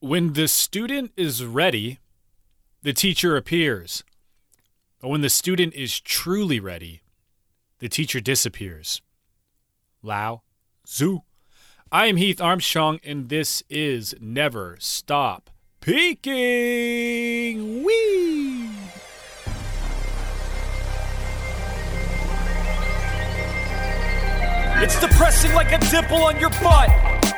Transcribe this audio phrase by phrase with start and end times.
[0.00, 1.98] When the student is ready,
[2.82, 4.04] the teacher appears.
[5.00, 7.02] But when the student is truly ready,
[7.80, 9.02] the teacher disappears.
[10.00, 10.42] Lao
[10.86, 11.22] Tzu.
[11.90, 15.50] I am Heath Armstrong, and this is Never Stop
[15.80, 17.82] Peaking.
[17.82, 18.70] Wee!
[24.80, 27.07] It's depressing like a dimple on your butt.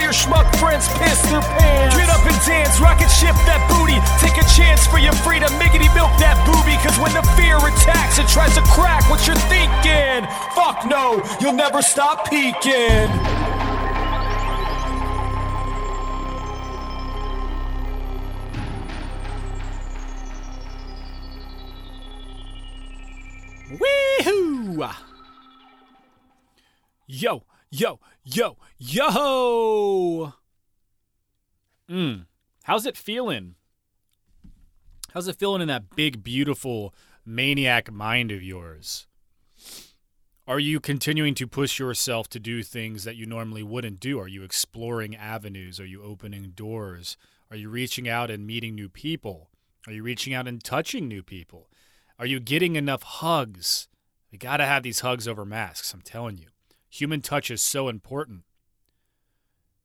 [0.00, 1.96] your schmuck friends piss their pants.
[1.96, 3.98] Get up and dance, rocket ship that booty.
[4.22, 6.76] Take a chance for your freedom, miggity milk that booby.
[6.82, 10.26] Cause when the fear attacks, it tries to crack what you're thinking.
[10.54, 13.08] Fuck no, you'll never stop peaking.
[23.78, 24.94] Woohoo!
[27.06, 28.00] Yo, yo,
[28.34, 30.34] yo, yo!
[31.90, 32.26] Mm.
[32.64, 33.54] How's it feeling?
[35.14, 39.06] How's it feeling in that big, beautiful, maniac mind of yours?
[40.46, 44.18] Are you continuing to push yourself to do things that you normally wouldn't do?
[44.18, 45.80] Are you exploring avenues?
[45.80, 47.16] Are you opening doors?
[47.50, 49.50] Are you reaching out and meeting new people?
[49.86, 51.68] Are you reaching out and touching new people?
[52.18, 53.88] Are you getting enough hugs?
[54.30, 56.48] We got to have these hugs over masks, I'm telling you.
[56.90, 58.42] Human touch is so important.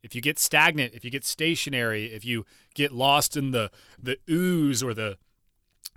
[0.02, 4.18] If you get stagnant, if you get stationary, if you get lost in the the
[4.30, 5.18] ooze or the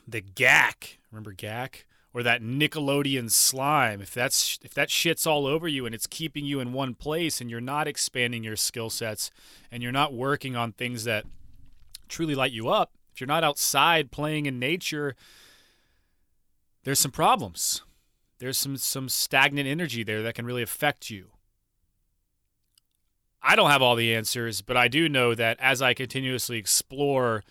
[0.06, 1.86] the gack, remember gack?
[2.14, 6.46] Or that Nickelodeon slime, if that's if that shit's all over you and it's keeping
[6.46, 9.30] you in one place and you're not expanding your skill sets
[9.70, 11.26] and you're not working on things that
[12.08, 15.14] truly light you up, if you're not outside playing in nature,
[16.84, 17.82] there's some problems.
[18.38, 21.30] There's some some stagnant energy there that can really affect you.
[23.42, 27.44] I don't have all the answers, but I do know that as I continuously explore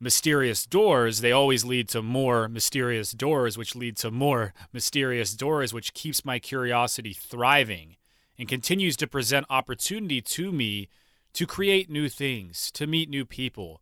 [0.00, 5.72] mysterious doors, they always lead to more mysterious doors, which lead to more mysterious doors,
[5.72, 7.96] which keeps my curiosity thriving
[8.38, 10.88] and continues to present opportunity to me
[11.34, 13.80] to create new things, to meet new people,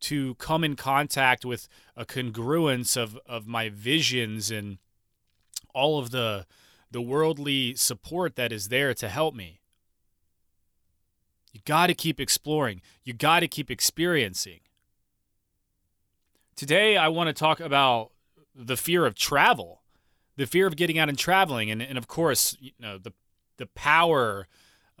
[0.00, 4.78] to come in contact with a congruence of, of my visions and
[5.76, 6.46] all of the
[6.90, 9.60] the worldly support that is there to help me.
[11.52, 12.80] You got to keep exploring.
[13.04, 14.60] You got to keep experiencing.
[16.54, 18.12] Today, I want to talk about
[18.54, 19.82] the fear of travel,
[20.36, 23.12] the fear of getting out and traveling, and, and of course, you know the
[23.58, 24.48] the power,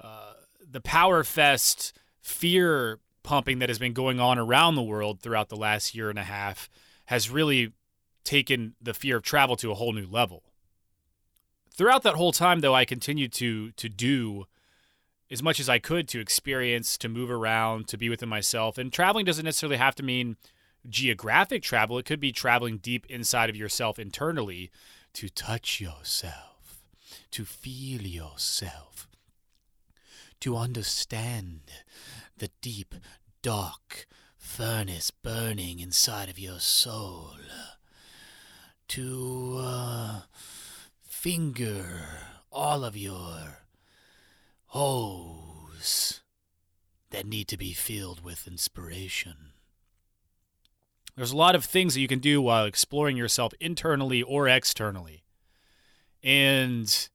[0.02, 5.48] uh, the power fest fear pumping that has been going on around the world throughout
[5.48, 6.68] the last year and a half
[7.06, 7.72] has really
[8.24, 10.42] taken the fear of travel to a whole new level.
[11.76, 14.46] Throughout that whole time, though, I continued to to do
[15.30, 18.78] as much as I could to experience, to move around, to be within myself.
[18.78, 20.36] And traveling doesn't necessarily have to mean
[20.88, 21.98] geographic travel.
[21.98, 24.70] It could be traveling deep inside of yourself internally
[25.14, 26.82] to touch yourself,
[27.32, 29.08] to feel yourself,
[30.40, 31.60] to understand
[32.38, 32.94] the deep,
[33.42, 34.06] dark
[34.38, 37.32] furnace burning inside of your soul,
[38.88, 40.20] to uh,
[41.26, 42.06] finger
[42.52, 43.64] all of your
[44.66, 46.20] holes
[47.10, 49.50] that need to be filled with inspiration.
[51.16, 55.24] There's a lot of things that you can do while exploring yourself internally or externally.
[56.22, 57.08] And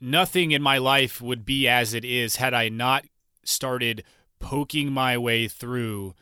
[0.00, 3.04] nothing in my life would be as it is had I not
[3.44, 4.02] started
[4.40, 6.16] poking my way through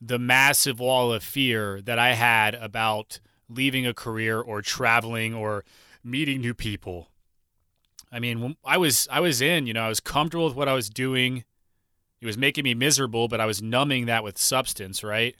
[0.00, 3.20] the massive wall of fear that I had about
[3.54, 5.64] leaving a career or traveling or
[6.02, 7.08] meeting new people.
[8.10, 10.74] I mean, I was I was in, you know, I was comfortable with what I
[10.74, 11.44] was doing.
[12.20, 15.34] It was making me miserable, but I was numbing that with substance, right?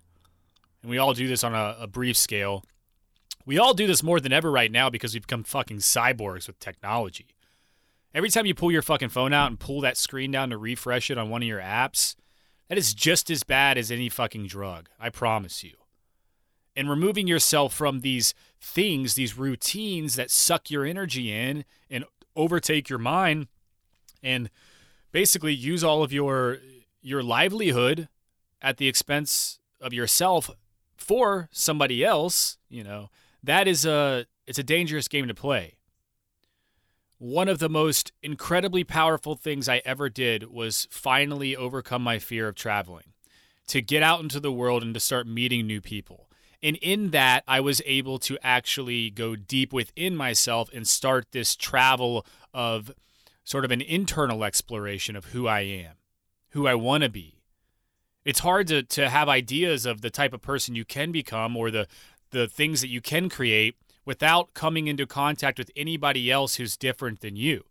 [0.81, 2.65] And we all do this on a, a brief scale.
[3.45, 6.59] We all do this more than ever right now because we've become fucking cyborgs with
[6.59, 7.37] technology.
[8.15, 11.11] Every time you pull your fucking phone out and pull that screen down to refresh
[11.11, 12.15] it on one of your apps,
[12.69, 14.89] that is just as bad as any fucking drug.
[14.99, 15.75] I promise you.
[16.75, 22.05] And removing yourself from these things, these routines that suck your energy in and
[22.35, 23.49] overtake your mind
[24.23, 24.49] and
[25.11, 26.59] basically use all of your
[27.03, 28.09] your livelihood
[28.63, 30.51] at the expense of yourself
[30.97, 33.11] for somebody else, you know,
[33.43, 35.77] that is a it's a dangerous game to play.
[37.19, 42.49] One of the most incredibly powerful things I ever did was finally overcome my fear
[42.49, 43.13] of traveling,
[43.69, 46.29] to get out into the world and to start meeting new people.
[46.63, 51.57] And in that, I was able to actually go deep within myself and start this
[51.57, 52.25] travel
[52.55, 52.93] of
[53.45, 55.95] sort of an internal exploration of who I am,
[56.51, 57.41] who I want to be.
[58.25, 61.73] It's hard to, to have ideas of the type of person you can become or
[61.73, 61.89] the,
[62.31, 67.21] the things that you can create without coming into contact with anybody else who's different
[67.21, 67.65] than you.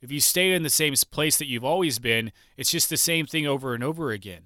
[0.00, 3.26] If you stay in the same place that you've always been, it's just the same
[3.26, 4.44] thing over and over again.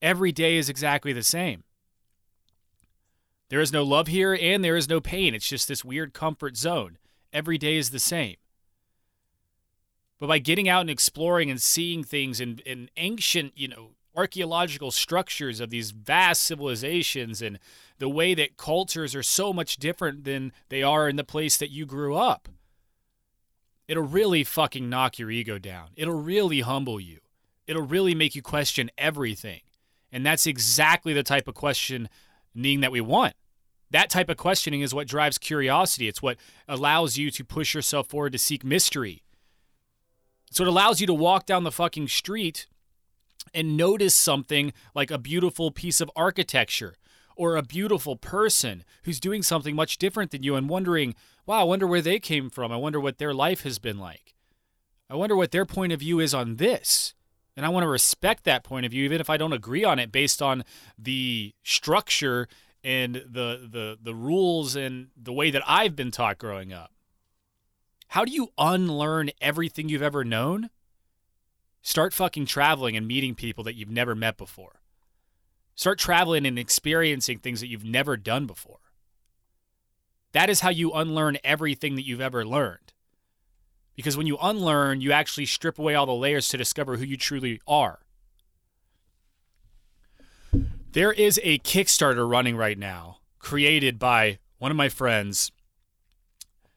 [0.00, 1.64] Every day is exactly the same.
[3.48, 5.34] There is no love here and there is no pain.
[5.34, 6.98] It's just this weird comfort zone.
[7.32, 8.36] Every day is the same.
[10.18, 14.90] But by getting out and exploring and seeing things in, in ancient, you know, archaeological
[14.90, 17.58] structures of these vast civilizations and
[17.98, 21.70] the way that cultures are so much different than they are in the place that
[21.70, 22.48] you grew up.
[23.86, 25.90] It'll really fucking knock your ego down.
[25.96, 27.20] It'll really humble you.
[27.66, 29.60] It'll really make you question everything.
[30.10, 31.54] And that's exactly the type of
[32.58, 33.34] questioning that we want.
[33.90, 36.08] That type of questioning is what drives curiosity.
[36.08, 39.22] It's what allows you to push yourself forward to seek mystery.
[40.50, 42.66] So it allows you to walk down the fucking street
[43.54, 46.96] and notice something like a beautiful piece of architecture
[47.36, 51.14] or a beautiful person who's doing something much different than you and wondering,
[51.46, 52.72] wow, I wonder where they came from.
[52.72, 54.34] I wonder what their life has been like.
[55.08, 57.14] I wonder what their point of view is on this.
[57.58, 59.98] And I want to respect that point of view, even if I don't agree on
[59.98, 60.62] it based on
[60.96, 62.46] the structure
[62.84, 66.92] and the, the, the rules and the way that I've been taught growing up.
[68.06, 70.70] How do you unlearn everything you've ever known?
[71.82, 74.80] Start fucking traveling and meeting people that you've never met before.
[75.74, 78.92] Start traveling and experiencing things that you've never done before.
[80.30, 82.92] That is how you unlearn everything that you've ever learned.
[83.98, 87.16] Because when you unlearn, you actually strip away all the layers to discover who you
[87.16, 87.98] truly are.
[90.92, 95.50] There is a Kickstarter running right now, created by one of my friends,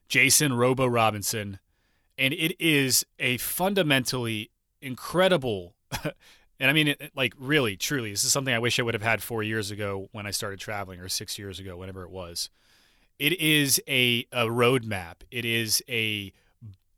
[0.07, 1.59] Jason Robo Robinson,
[2.17, 4.49] and it is a fundamentally
[4.81, 5.75] incredible.
[6.03, 9.03] and I mean, it, like, really, truly, this is something I wish I would have
[9.03, 12.49] had four years ago when I started traveling, or six years ago, whenever it was.
[13.19, 15.17] It is a, a roadmap.
[15.29, 16.33] It is a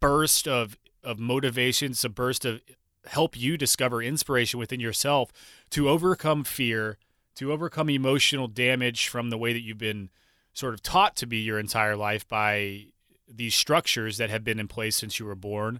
[0.03, 1.91] burst of of motivation.
[1.91, 2.61] It's a burst of
[3.05, 5.31] help you discover inspiration within yourself
[5.69, 6.97] to overcome fear,
[7.35, 10.09] to overcome emotional damage from the way that you've been
[10.53, 12.87] sort of taught to be your entire life by
[13.27, 15.79] these structures that have been in place since you were born,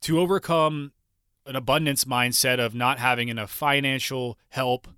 [0.00, 0.92] to overcome
[1.46, 4.88] an abundance mindset of not having enough financial help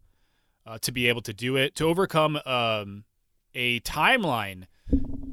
[0.66, 3.04] uh, to be able to do it, to overcome um,
[3.54, 4.64] a timeline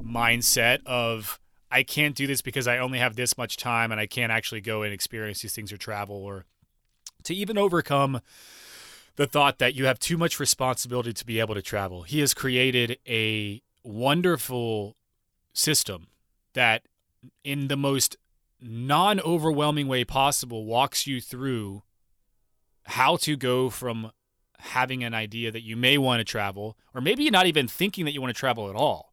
[0.02, 1.39] mindset of
[1.70, 4.60] I can't do this because I only have this much time and I can't actually
[4.60, 6.44] go and experience these things or travel, or
[7.24, 8.20] to even overcome
[9.16, 12.02] the thought that you have too much responsibility to be able to travel.
[12.02, 14.96] He has created a wonderful
[15.52, 16.08] system
[16.54, 16.82] that,
[17.44, 18.16] in the most
[18.60, 21.82] non overwhelming way possible walks you through
[22.84, 24.10] how to go from
[24.58, 28.12] having an idea that you may want to travel, or maybe not even thinking that
[28.12, 29.09] you want to travel at all.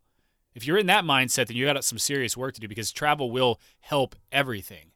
[0.58, 3.30] If you're in that mindset, then you got some serious work to do because travel
[3.30, 4.88] will help everything.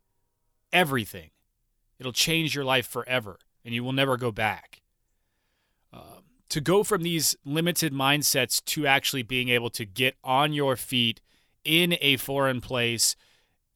[0.74, 1.30] Everything.
[2.00, 4.82] It'll change your life forever and you will never go back.
[5.94, 10.76] Um, to go from these limited mindsets to actually being able to get on your
[10.76, 11.22] feet
[11.64, 13.16] in a foreign place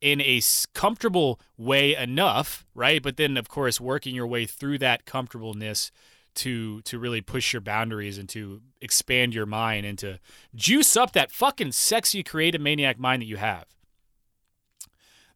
[0.01, 0.41] in a
[0.73, 3.03] comfortable way enough, right?
[3.03, 5.91] But then, of course, working your way through that comfortableness
[6.35, 10.19] to to really push your boundaries and to expand your mind and to
[10.53, 13.65] juice up that fucking sexy creative maniac mind that you have.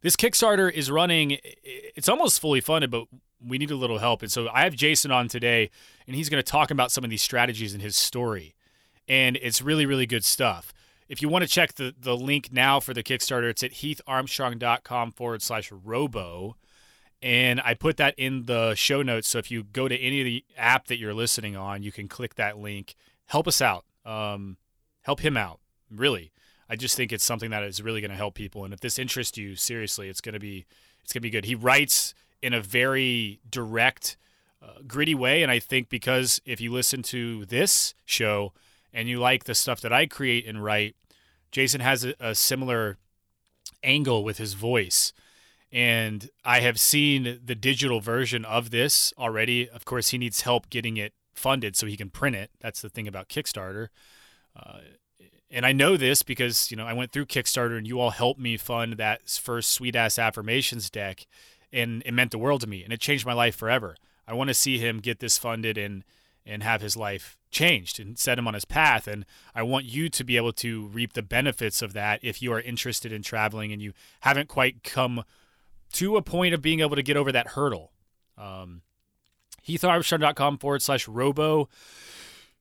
[0.02, 3.06] This Kickstarter is running it's almost fully funded but
[3.44, 5.70] we need a little help and so I have Jason on today
[6.06, 8.54] and he's going to talk about some of these strategies in his story.
[9.08, 10.72] And it's really really good stuff.
[11.08, 15.10] If you want to check the, the link now for the Kickstarter, it's at heatharmstrong.com
[15.10, 16.54] forward slash robo.
[17.22, 19.28] And I put that in the show notes.
[19.28, 22.08] So if you go to any of the app that you're listening on, you can
[22.08, 22.94] click that link.
[23.26, 23.84] Help us out.
[24.06, 24.56] Um,
[25.02, 25.60] help him out.
[25.90, 26.32] Really.
[26.68, 28.64] I just think it's something that is really going to help people.
[28.64, 30.66] And if this interests you, seriously, it's going to be
[31.02, 31.44] it's going to be good.
[31.44, 34.16] He writes in a very direct,
[34.62, 35.42] uh, gritty way.
[35.42, 38.52] And I think because if you listen to this show
[38.92, 40.96] and you like the stuff that I create and write,
[41.50, 42.98] Jason has a, a similar
[43.82, 45.12] angle with his voice.
[45.72, 49.68] And I have seen the digital version of this already.
[49.68, 52.50] Of course, he needs help getting it funded so he can print it.
[52.60, 53.88] That's the thing about Kickstarter.
[54.56, 54.80] Uh,
[55.50, 58.40] and I know this because you know I went through Kickstarter and you all helped
[58.40, 61.26] me fund that first sweet ass affirmations deck,
[61.72, 63.96] and it meant the world to me and it changed my life forever.
[64.26, 66.04] I want to see him get this funded and
[66.46, 69.06] and have his life changed and set him on his path.
[69.06, 72.52] And I want you to be able to reap the benefits of that if you
[72.52, 75.24] are interested in traveling and you haven't quite come
[75.92, 77.92] to a point of being able to get over that hurdle.
[78.38, 78.82] Um,
[79.66, 81.68] HeathArmstrong.com forward slash robo.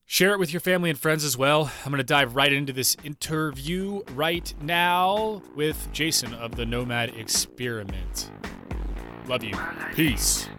[0.05, 1.71] Share it with your family and friends as well.
[1.85, 7.15] I'm going to dive right into this interview right now with Jason of the Nomad
[7.15, 8.31] Experiment.
[9.27, 9.53] Love you.
[9.93, 10.49] Peace.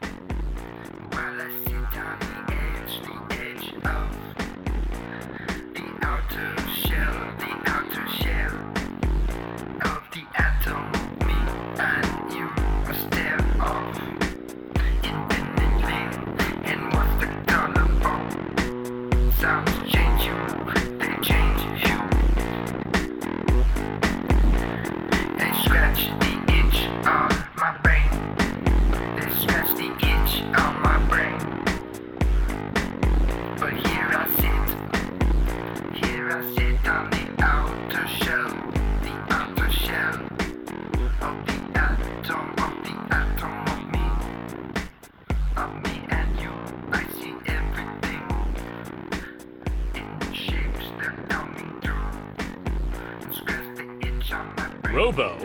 [54.92, 55.38] Robo.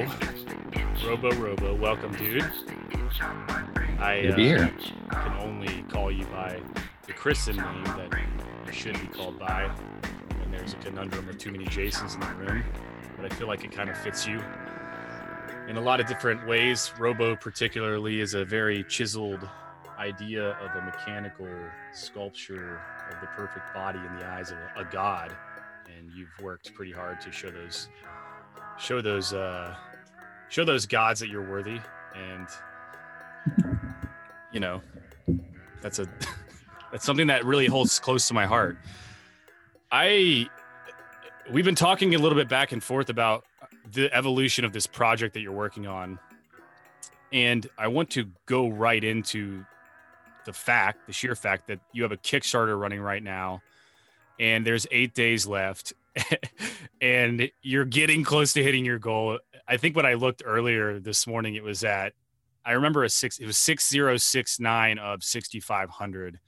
[1.05, 2.43] Robo Robo, welcome, dude.
[3.99, 4.73] I Good to be uh, here.
[5.11, 6.59] can only call you by
[7.05, 8.09] the christened name that
[8.65, 9.69] you should be called by
[10.39, 12.63] when there's a conundrum of too many Jasons in the room.
[13.15, 14.41] But I feel like it kind of fits you
[15.67, 16.91] in a lot of different ways.
[16.97, 19.47] Robo, particularly, is a very chiseled
[19.99, 21.47] idea of a mechanical
[21.93, 25.35] sculpture of the perfect body in the eyes of a god.
[25.85, 27.89] And you've worked pretty hard to show those
[28.77, 29.75] show those uh
[30.49, 31.79] show those gods that you're worthy
[32.15, 32.47] and
[34.51, 34.81] you know
[35.81, 36.07] that's a
[36.91, 38.77] that's something that really holds close to my heart.
[39.91, 40.49] I
[41.51, 43.45] we've been talking a little bit back and forth about
[43.91, 46.19] the evolution of this project that you're working on.
[47.31, 49.65] And i want to go right into
[50.45, 53.61] the fact the sheer fact that you have a kickstarter running right now
[54.39, 55.93] and there's eight days left
[57.01, 59.39] and you're getting close to hitting your goal.
[59.67, 62.13] I think when I looked earlier this morning, it was at
[62.65, 63.37] I remember a six.
[63.37, 66.39] It was six zero six nine of sixty five hundred.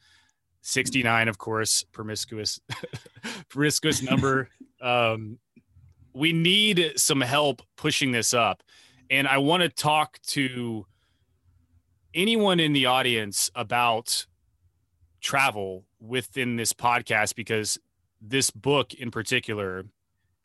[0.63, 2.59] 69 of course promiscuous
[3.49, 4.49] promiscuous number
[4.81, 5.39] um
[6.13, 8.61] we need some help pushing this up
[9.09, 10.85] and i want to talk to
[12.13, 14.25] anyone in the audience about
[15.21, 17.77] travel within this podcast because
[18.29, 19.85] this book in particular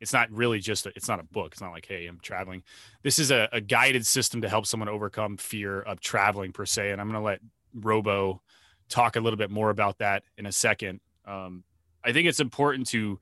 [0.00, 1.52] it's not really just a, it's not a book.
[1.52, 2.64] It's not like hey i'm traveling.
[3.02, 6.90] This is a, a guided system to help someone overcome fear of traveling per se
[6.90, 7.40] and i'm going to let
[7.74, 8.42] robo
[8.88, 11.00] talk a little bit more about that in a second.
[11.24, 11.64] Um,
[12.04, 13.20] i think it's important to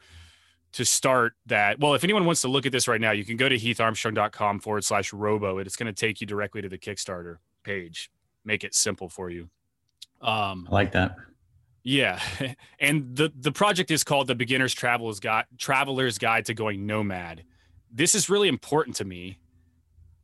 [0.73, 3.37] to start that well if anyone wants to look at this right now you can
[3.37, 5.59] go to heatharmstrong.com forward slash robo.
[5.59, 8.11] It's going to take you directly to the kickstarter page.
[8.45, 9.51] Make it simple for you.
[10.23, 11.17] Um, I like that.
[11.83, 12.21] Yeah,
[12.79, 17.45] and the the project is called the Beginner's Traveler's Guide Traveler's Guide to Going Nomad.
[17.93, 19.39] This is really important to me,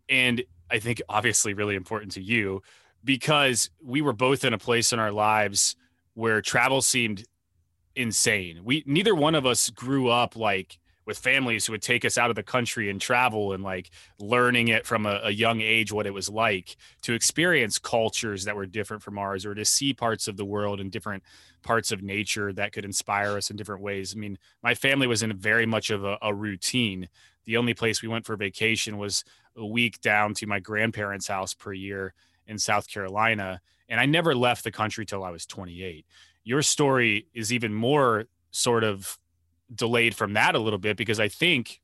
[0.09, 2.63] and I think obviously really important to you
[3.05, 5.77] because we were both in a place in our lives
[6.15, 7.25] where travel seemed
[7.95, 8.61] insane.
[8.65, 12.31] We neither one of us grew up like with families who would take us out
[12.31, 16.07] of the country and travel and like learning it from a, a, young age what
[16.07, 20.27] it was like to experience cultures that were different from ours or to see parts
[20.27, 21.23] of the world and different
[21.63, 24.15] parts of nature that could inspire us in different ways.
[24.15, 27.09] I mean, my family was in very much of a, a routine.
[27.45, 29.25] The only place we went for vacation was
[29.57, 32.15] a week down to my grandparents' house per year
[32.47, 33.61] in South Carolina.
[33.89, 36.05] And I never left the country till I was 28.
[36.45, 39.19] Your story is even more sort of
[39.75, 41.81] delayed from that a little bit because I think,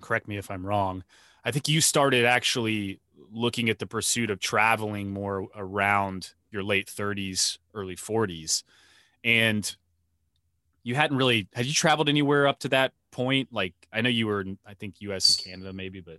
[0.00, 1.04] correct me if I'm wrong,
[1.44, 3.00] I think you started actually
[3.32, 8.62] looking at the pursuit of traveling more around your late 30s, early 40s.
[9.22, 9.74] And
[10.82, 13.48] you hadn't really, had you traveled anywhere up to that point?
[13.52, 16.18] Like, I know you were in, I think, US and Canada maybe, but.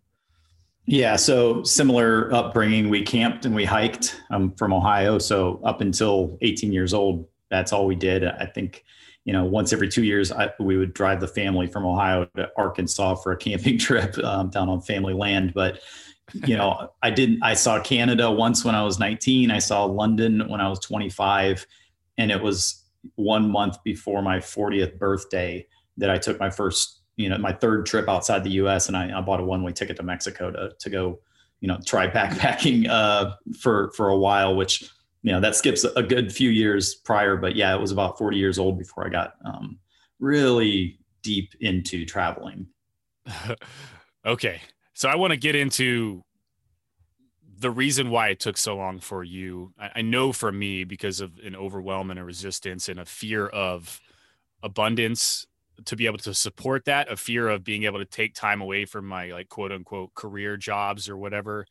[0.88, 2.90] Yeah, so similar upbringing.
[2.90, 4.22] We camped and we hiked.
[4.30, 8.24] I'm from Ohio, so up until 18 years old, that's all we did.
[8.24, 8.84] I think
[9.26, 12.50] you know, once every two years, I, we would drive the family from Ohio to
[12.56, 15.54] Arkansas for a camping trip um, down on family land.
[15.54, 15.80] But
[16.34, 19.52] you know, I didn't, I saw Canada once when I was 19.
[19.52, 21.66] I saw London when I was 25.
[22.18, 22.84] And it was
[23.16, 25.66] one month before my 40th birthday
[25.98, 28.88] that I took my first, you know, my third trip outside the US.
[28.88, 31.20] And I, I bought a one way ticket to Mexico to, to go,
[31.62, 34.90] you know, try backpacking uh, for, for a while, which,
[35.26, 37.36] you know, that skips a good few years prior.
[37.36, 39.80] But yeah, it was about 40 years old before I got um,
[40.20, 42.68] really deep into traveling.
[44.26, 44.62] okay.
[44.94, 46.24] So I want to get into
[47.58, 49.74] the reason why it took so long for you.
[49.80, 53.48] I, I know for me, because of an overwhelm and a resistance and a fear
[53.48, 54.00] of
[54.62, 55.48] abundance
[55.86, 58.86] to be able to support that, a fear of being able to take time away
[58.86, 61.66] from my like quote unquote career jobs or whatever.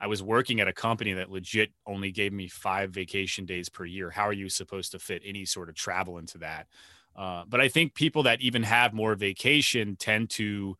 [0.00, 3.84] I was working at a company that legit only gave me five vacation days per
[3.84, 4.10] year.
[4.10, 6.68] How are you supposed to fit any sort of travel into that?
[7.14, 10.76] Uh, but I think people that even have more vacation tend to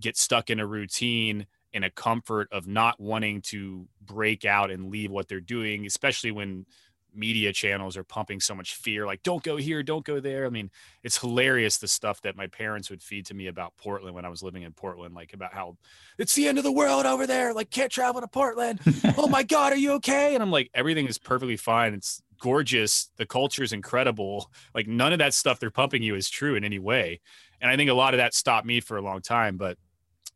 [0.00, 4.90] get stuck in a routine in a comfort of not wanting to break out and
[4.90, 6.66] leave what they're doing, especially when
[7.14, 10.46] media channels are pumping so much fear like don't go here don't go there.
[10.46, 10.70] I mean
[11.02, 14.28] it's hilarious the stuff that my parents would feed to me about portland when i
[14.28, 15.76] was living in portland like about how
[16.18, 18.80] it's the end of the world over there like can't travel to portland.
[19.16, 20.34] Oh my god are you okay?
[20.34, 21.94] And i'm like everything is perfectly fine.
[21.94, 23.10] It's gorgeous.
[23.16, 24.50] The culture is incredible.
[24.74, 27.20] Like none of that stuff they're pumping you is true in any way.
[27.60, 29.78] And i think a lot of that stopped me for a long time but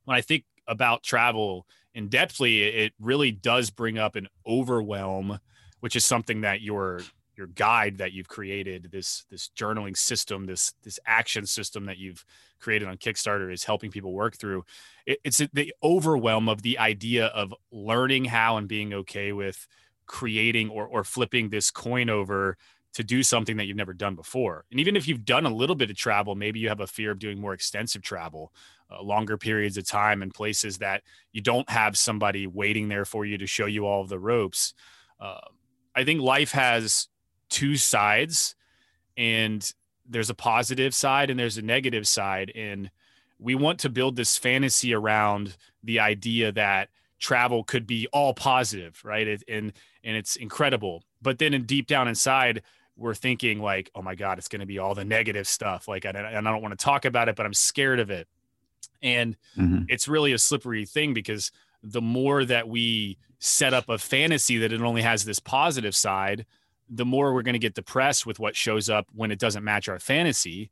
[0.09, 5.39] when I think about travel in depthly, it really does bring up an overwhelm,
[5.81, 7.01] which is something that your
[7.37, 12.25] your guide that you've created this this journaling system this this action system that you've
[12.59, 14.65] created on kickstarter is helping people work through
[15.07, 19.69] it, it's the overwhelm of the idea of learning how and being okay with
[20.07, 22.57] creating or or flipping this coin over
[22.95, 24.65] to do something that you've never done before.
[24.71, 27.11] And even if you've done a little bit of travel, maybe you have a fear
[27.11, 28.53] of doing more extensive travel,
[28.91, 33.25] uh, longer periods of time and places that you don't have somebody waiting there for
[33.25, 34.75] you to show you all the ropes.
[35.21, 35.39] Uh,
[35.99, 37.09] I think life has
[37.51, 38.55] two sides,
[39.17, 39.69] and
[40.09, 42.53] there's a positive side and there's a negative side.
[42.55, 42.89] And
[43.41, 49.01] we want to build this fantasy around the idea that travel could be all positive,
[49.05, 49.27] right?
[49.27, 49.73] It, and
[50.05, 51.03] and it's incredible.
[51.21, 52.63] But then in deep down inside,
[52.97, 55.89] we're thinking like, oh my God, it's going to be all the negative stuff.
[55.89, 58.29] Like, and I don't want to talk about it, but I'm scared of it.
[59.03, 59.83] And mm-hmm.
[59.89, 61.51] it's really a slippery thing because
[61.83, 66.47] the more that we set up a fantasy that it only has this positive side,
[66.89, 69.89] the more we're going to get depressed with what shows up when it doesn't match
[69.89, 70.71] our fantasy.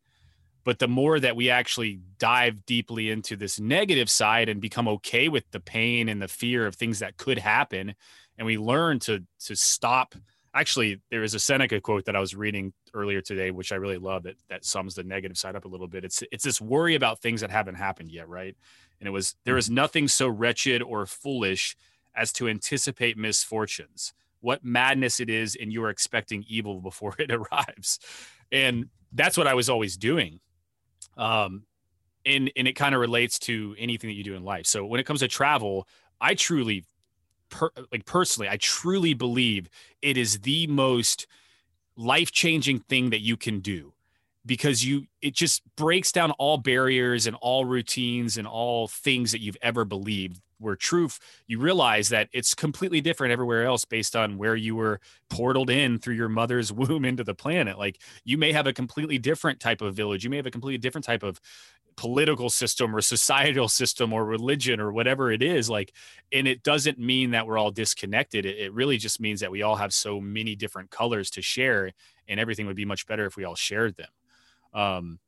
[0.65, 5.29] But the more that we actually dive deeply into this negative side and become okay
[5.29, 7.95] with the pain and the fear of things that could happen,
[8.37, 10.17] and we learn to to stop
[10.57, 13.99] actually there is a Seneca quote that I was reading earlier today, which I really
[13.99, 16.05] love that that sums the negative side up a little bit.
[16.05, 18.57] It's it's this worry about things that haven't happened yet, right?
[18.99, 21.77] And it was there is nothing so wretched or foolish
[22.17, 24.13] as to anticipate misfortunes.
[24.41, 27.99] What madness it is, and you are expecting evil before it arrives.
[28.51, 30.41] And that's what I was always doing.
[31.17, 31.65] Um,
[32.25, 34.67] and and it kind of relates to anything that you do in life.
[34.67, 35.87] So when it comes to travel,
[36.21, 36.85] I truly
[37.49, 39.69] per, like personally, I truly believe
[40.03, 41.27] it is the most
[41.97, 43.95] life changing thing that you can do
[44.45, 49.41] because you it just breaks down all barriers and all routines and all things that
[49.41, 54.39] you've ever believed were truth you realize that it's completely different everywhere else based on
[54.39, 57.79] where you were portaled in through your mother's womb into the planet.
[57.79, 60.25] Like you may have a completely different type of village.
[60.25, 61.41] You may have a completely different type of
[61.97, 65.95] political system or societal system or religion or whatever it is like
[66.31, 68.45] and it doesn't mean that we're all disconnected.
[68.45, 71.93] It, it, really just means that we all have so many different colors to share
[72.29, 74.09] and everything would be much better if we all shared them.
[74.75, 75.21] Um,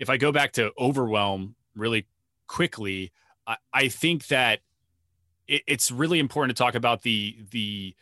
[0.00, 2.08] if i go back to overwhelm really
[2.48, 3.12] quickly
[3.46, 4.60] i, I think that
[5.48, 7.94] it, it's really important to talk about the the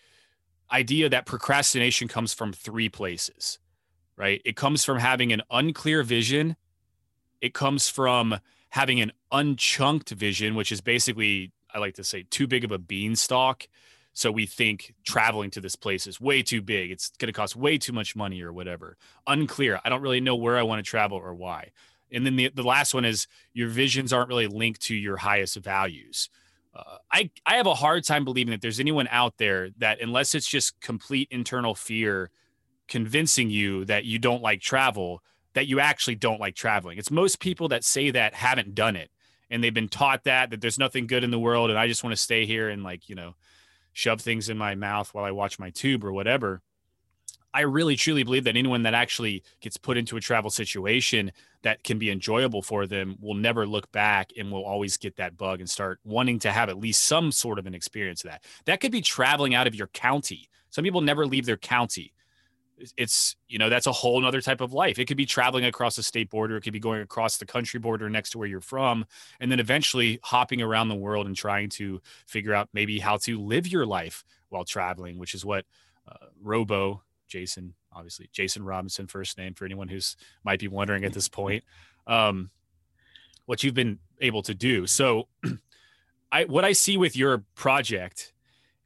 [0.72, 3.59] idea that procrastination comes from three places
[4.16, 6.57] right it comes from having an unclear vision
[7.40, 8.38] it comes from
[8.70, 12.79] having an unchunked vision, which is basically, I like to say, too big of a
[12.79, 13.68] beanstalk.
[14.12, 16.90] So we think traveling to this place is way too big.
[16.90, 18.96] It's going to cost way too much money or whatever.
[19.26, 19.81] Unclear.
[19.85, 21.70] I don't really know where I want to travel or why.
[22.12, 25.57] And then the, the last one is your visions aren't really linked to your highest
[25.57, 26.29] values.
[26.75, 30.35] Uh, I, I have a hard time believing that there's anyone out there that, unless
[30.35, 32.31] it's just complete internal fear
[32.88, 35.23] convincing you that you don't like travel,
[35.55, 36.99] that you actually don't like traveling.
[36.99, 39.11] It's most people that say that haven't done it
[39.51, 42.05] and they've been taught that that there's nothing good in the world and I just
[42.05, 43.35] want to stay here and like, you know,
[43.92, 46.62] shove things in my mouth while I watch my tube or whatever.
[47.52, 51.32] I really truly believe that anyone that actually gets put into a travel situation
[51.62, 55.36] that can be enjoyable for them will never look back and will always get that
[55.36, 58.44] bug and start wanting to have at least some sort of an experience of that.
[58.66, 60.48] That could be traveling out of your county.
[60.70, 62.12] Some people never leave their county.
[62.96, 64.98] It's, you know, that's a whole other type of life.
[64.98, 66.56] It could be traveling across the state border.
[66.56, 69.04] It could be going across the country border next to where you're from.
[69.38, 73.38] And then eventually hopping around the world and trying to figure out maybe how to
[73.38, 75.66] live your life while traveling, which is what
[76.08, 81.14] uh, Robo Jason, obviously Jason Robinson, first name for anyone who's might be wondering at
[81.14, 81.64] this point,
[82.06, 82.50] um,
[83.46, 84.86] what you've been able to do.
[84.86, 85.28] So,
[86.32, 88.32] I what I see with your project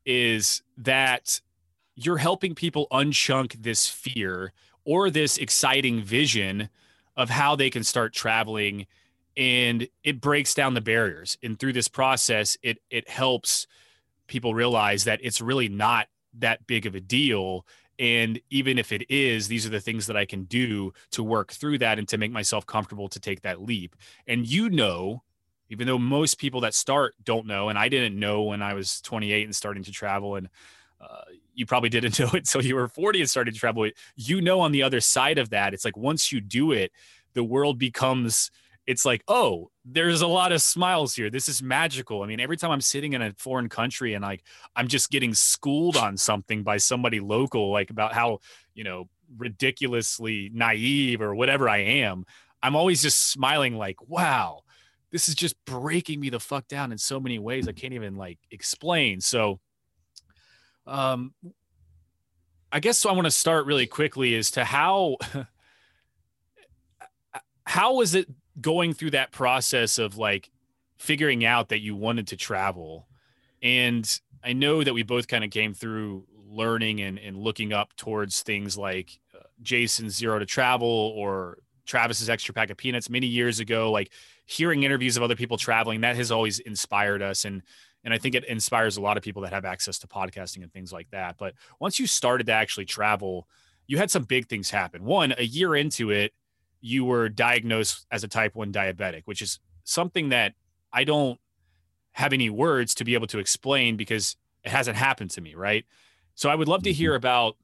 [0.07, 1.41] is that
[1.97, 4.53] you're helping people unchunk this fear
[4.85, 6.69] or this exciting vision
[7.17, 8.87] of how they can start traveling
[9.37, 13.67] and it breaks down the barriers and through this process it it helps
[14.27, 17.67] people realize that it's really not that big of a deal
[17.99, 21.53] and even if it is, these are the things that I can do to work
[21.53, 23.95] through that and to make myself comfortable to take that leap.
[24.27, 25.23] And you know,
[25.71, 29.01] even though most people that start don't know, and I didn't know when I was
[29.01, 30.49] 28 and starting to travel, and
[31.01, 31.23] uh,
[31.55, 33.89] you probably didn't know it until you were 40 and started to travel.
[34.17, 36.93] You know, on the other side of that, it's like once you do it,
[37.35, 38.51] the world becomes
[38.87, 41.31] it's like, oh, there's a lot of smiles here.
[41.31, 42.23] This is magical.
[42.23, 44.43] I mean, every time I'm sitting in a foreign country and like
[44.77, 48.41] I'm just getting schooled on something by somebody local, like about how,
[48.75, 52.27] you know, ridiculously naive or whatever I am,
[52.63, 54.63] I'm always just smiling, like, wow,
[55.11, 58.17] this is just breaking me the fuck down in so many ways I can't even
[58.17, 59.21] like explain.
[59.21, 59.61] So,
[60.87, 61.35] um,
[62.73, 65.19] I guess so I want to start really quickly as to how
[67.67, 68.29] how was it
[68.61, 70.51] going through that process of like
[70.99, 73.09] figuring out that you wanted to travel.
[73.63, 77.97] And i know that we both kind of came through learning and, and looking up
[77.97, 80.87] towards things like uh, jason's zero to travel
[81.17, 83.91] or travis's extra pack of peanuts many years ago.
[83.91, 84.11] Like
[84.47, 87.45] hearing interviews of other people traveling that has always inspired us.
[87.45, 87.63] And
[88.05, 90.73] and i think it inspires a lot of people that have access to podcasting and
[90.73, 91.37] things like that.
[91.39, 93.49] But once you started to actually travel
[93.87, 95.05] you had some big things happen.
[95.05, 96.33] One a year into it
[96.85, 100.53] you were diagnosed as a type 1 diabetic, which is something that
[100.93, 101.41] I don't
[102.13, 105.87] have any words to be able to explain because it hasn't happened to me, right?
[106.35, 107.17] So I would love to hear mm-hmm.
[107.17, 107.57] about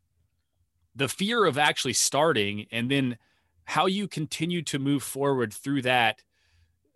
[0.96, 3.18] the fear of actually starting and then
[3.64, 6.22] how you continue to move forward through that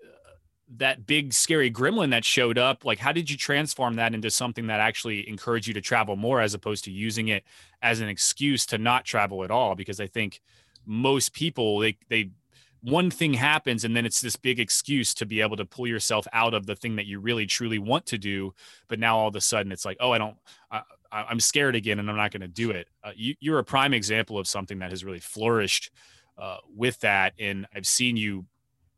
[0.03, 0.31] uh,
[0.77, 4.67] that big scary gremlin that showed up like how did you transform that into something
[4.67, 7.45] that actually encouraged you to travel more as opposed to using it
[7.81, 10.41] as an excuse to not travel at all because i think
[10.87, 12.31] most people they they
[12.83, 16.27] one thing happens and then it's this big excuse to be able to pull yourself
[16.35, 18.53] out of the thing that you really truly want to do.
[18.89, 20.37] But now all of a sudden it's like oh i don't
[20.71, 22.89] I, i'm scared again and i'm not going to do it.
[23.03, 25.91] Uh, you, are a prime example of something that has really flourished
[26.37, 27.33] uh, with that.
[27.39, 28.45] And i've seen you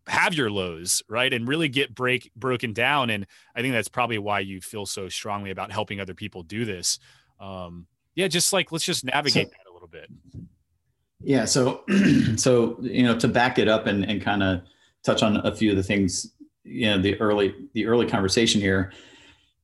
[0.09, 1.33] have your lows right?
[1.33, 3.11] And really get break broken down.
[3.11, 6.65] And i think that's probably why you feel so strongly about helping other people do
[6.65, 6.99] this.
[7.39, 10.11] Um, yeah just like let's just navigate so, that a little bit
[11.27, 11.45] yeah.
[11.45, 11.83] So,
[12.37, 14.63] so you know, to back it up and, and kind of
[15.05, 18.93] touch on a few of the things, you know, the early the early conversation here,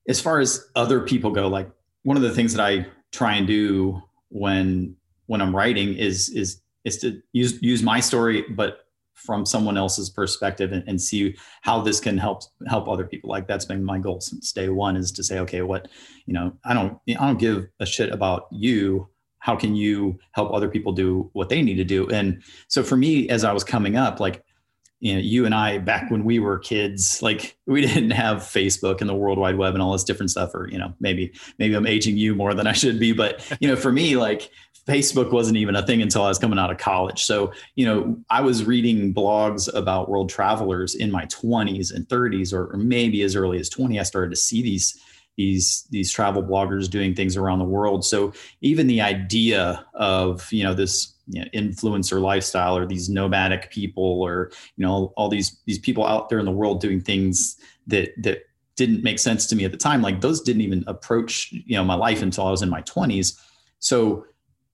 [0.08, 1.70] as far as other people go, like
[2.02, 4.96] one of the things that I try and do when
[5.26, 8.80] when I'm writing is is is to use use my story, but
[9.14, 13.46] from someone else's perspective and, and, see how this can help help other people like
[13.46, 15.86] that's been my goal since day one is to say okay what
[16.26, 19.06] you know i don't i don't give a shit about you
[19.42, 22.08] how can you help other people do what they need to do?
[22.08, 24.44] And so for me as i was coming up like
[25.00, 29.00] you know you and i back when we were kids like we didn't have facebook
[29.00, 31.74] and the world wide web and all this different stuff or you know maybe maybe
[31.74, 34.50] i'm aging you more than i should be but you know for me like
[34.86, 37.24] facebook wasn't even a thing until i was coming out of college.
[37.24, 42.52] So you know i was reading blogs about world travelers in my 20s and 30s
[42.52, 45.00] or, or maybe as early as 20 i started to see these
[45.36, 48.04] these these travel bloggers doing things around the world.
[48.04, 53.70] So even the idea of you know this you know, influencer lifestyle or these nomadic
[53.70, 57.56] people or you know all these these people out there in the world doing things
[57.86, 58.42] that that
[58.76, 61.84] didn't make sense to me at the time like those didn't even approach you know
[61.84, 63.38] my life until I was in my 20s.
[63.78, 64.26] So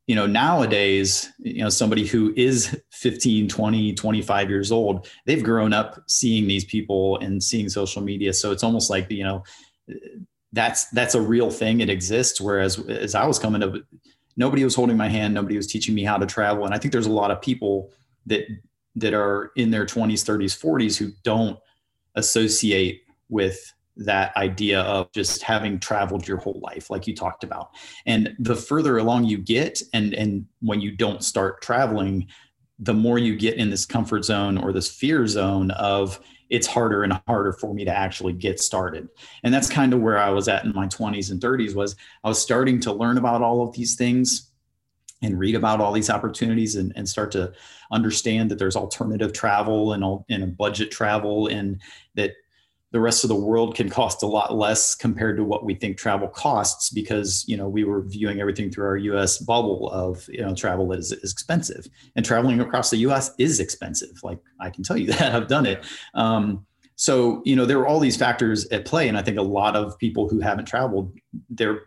[0.07, 5.73] you know nowadays you know somebody who is 15 20 25 years old they've grown
[5.75, 9.45] up seeing these people and seeing social media so it's almost like you know
[10.53, 11.81] that's that's a real thing.
[11.81, 12.41] It exists.
[12.41, 13.75] Whereas as I was coming up,
[14.37, 15.35] nobody was holding my hand.
[15.35, 16.65] Nobody was teaching me how to travel.
[16.65, 17.93] And I think there's a lot of people
[18.27, 18.45] that
[18.97, 21.59] that are in their 20s, 30s, 40s who don't
[22.15, 27.71] associate with that idea of just having traveled your whole life like you talked about
[28.07, 32.25] and the further along you get and and when you don't start traveling
[32.79, 37.03] the more you get in this comfort zone or this fear zone of it's harder
[37.03, 39.09] and harder for me to actually get started.
[39.45, 42.29] And that's kind of where i was at in my 20s and 30s was i
[42.29, 44.51] was starting to learn about all of these things
[45.23, 47.53] and read about all these opportunities and, and start to
[47.91, 51.81] understand that there's alternative travel and, and a budget travel and
[52.15, 52.33] that
[52.91, 55.99] the rest of the world can cost a lot less compared to what we think
[55.99, 60.41] travel costs because you know we were viewing everything through our US bubble of you
[60.41, 61.87] know travel is, is expensive.
[62.17, 64.23] And traveling across the US is expensive.
[64.23, 65.35] Like I can tell you that.
[65.35, 65.85] I've done it.
[66.15, 69.09] Um, so you know there are all these factors at play.
[69.09, 71.15] And I think a lot of people who haven't traveled
[71.51, 71.83] they're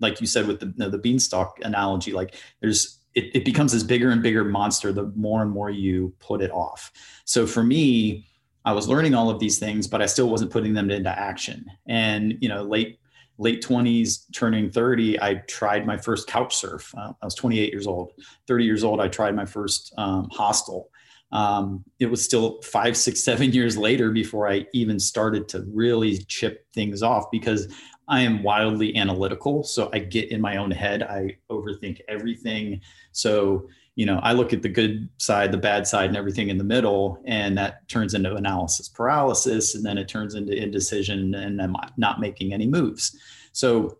[0.00, 3.72] like you said with the you know, the beanstalk analogy like there's it, it becomes
[3.72, 6.92] this bigger and bigger monster the more and more you put it off.
[7.24, 8.28] So for me
[8.68, 11.64] I was learning all of these things, but I still wasn't putting them into action.
[11.86, 13.00] And you know, late
[13.38, 16.92] late 20s, turning 30, I tried my first couch surf.
[16.94, 18.12] Uh, I was 28 years old.
[18.46, 20.90] 30 years old, I tried my first um, hostel.
[21.32, 26.18] Um, it was still five, six, seven years later before I even started to really
[26.18, 27.72] chip things off because
[28.06, 29.62] I am wildly analytical.
[29.62, 31.02] So I get in my own head.
[31.02, 32.82] I overthink everything.
[33.12, 36.56] So you know, I look at the good side, the bad side, and everything in
[36.56, 41.60] the middle, and that turns into analysis paralysis, and then it turns into indecision and
[41.60, 43.18] I'm not making any moves.
[43.50, 43.98] So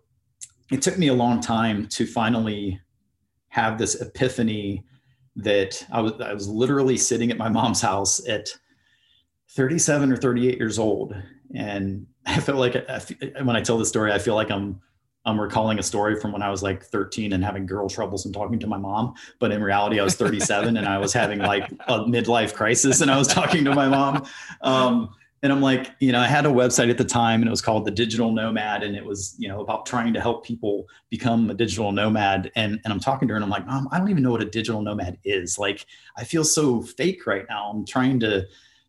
[0.70, 2.80] it took me a long time to finally
[3.48, 4.84] have this epiphany
[5.34, 8.50] that I was I was literally sitting at my mom's house at
[9.50, 11.12] 37 or 38 years old,
[11.56, 13.00] and I felt like I,
[13.42, 14.80] when I tell the story, I feel like I'm
[15.24, 18.34] I'm recalling a story from when I was like 13 and having girl troubles and
[18.34, 19.14] talking to my mom.
[19.38, 23.10] But in reality, I was 37 and I was having like a midlife crisis and
[23.10, 24.26] I was talking to my mom.
[24.62, 25.10] Um,
[25.42, 27.62] and I'm like, you know, I had a website at the time and it was
[27.62, 28.82] called The Digital Nomad.
[28.82, 32.50] And it was, you know, about trying to help people become a digital nomad.
[32.56, 34.42] And, and I'm talking to her and I'm like, Mom, I don't even know what
[34.42, 35.58] a digital nomad is.
[35.58, 37.70] Like, I feel so fake right now.
[37.70, 38.46] I'm trying to,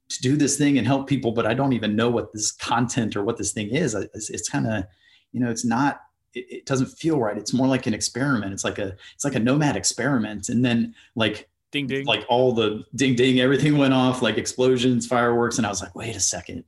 [0.10, 3.16] to do this thing and help people, but I don't even know what this content
[3.16, 3.94] or what this thing is.
[3.94, 4.86] It's, it's kind of,
[5.32, 6.02] you know, it's not
[6.34, 7.38] it, it doesn't feel right.
[7.38, 8.54] It's more like an experiment.
[8.54, 10.50] It's like a it's like a nomad experiment.
[10.50, 15.06] And then like ding ding like all the ding ding everything went off like explosions
[15.06, 16.64] fireworks and i was like wait a second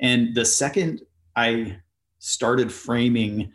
[0.00, 1.00] and the second
[1.34, 1.76] i
[2.18, 3.52] started framing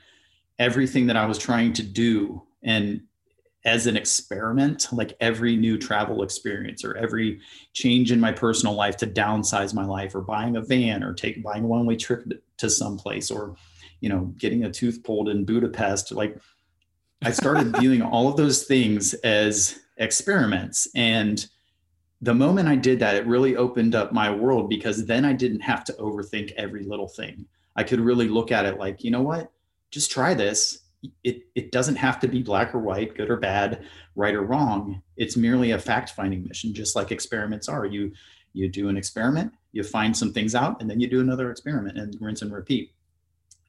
[0.59, 3.01] everything that i was trying to do and
[3.63, 7.39] as an experiment like every new travel experience or every
[7.73, 11.43] change in my personal life to downsize my life or buying a van or take
[11.43, 12.25] buying a one way trip
[12.57, 13.55] to some place or
[14.01, 16.11] you know, getting a tooth pulled in Budapest.
[16.11, 16.37] Like
[17.23, 20.89] I started viewing all of those things as experiments.
[20.93, 21.45] And
[22.21, 25.61] the moment I did that, it really opened up my world because then I didn't
[25.61, 27.45] have to overthink every little thing.
[27.75, 29.51] I could really look at it like, you know what?
[29.91, 30.79] Just try this.
[31.23, 33.85] It, it doesn't have to be black or white, good or bad,
[34.15, 35.01] right or wrong.
[35.17, 37.85] It's merely a fact finding mission, just like experiments are.
[37.85, 38.11] You
[38.53, 41.97] you do an experiment, you find some things out, and then you do another experiment
[41.97, 42.91] and rinse and repeat.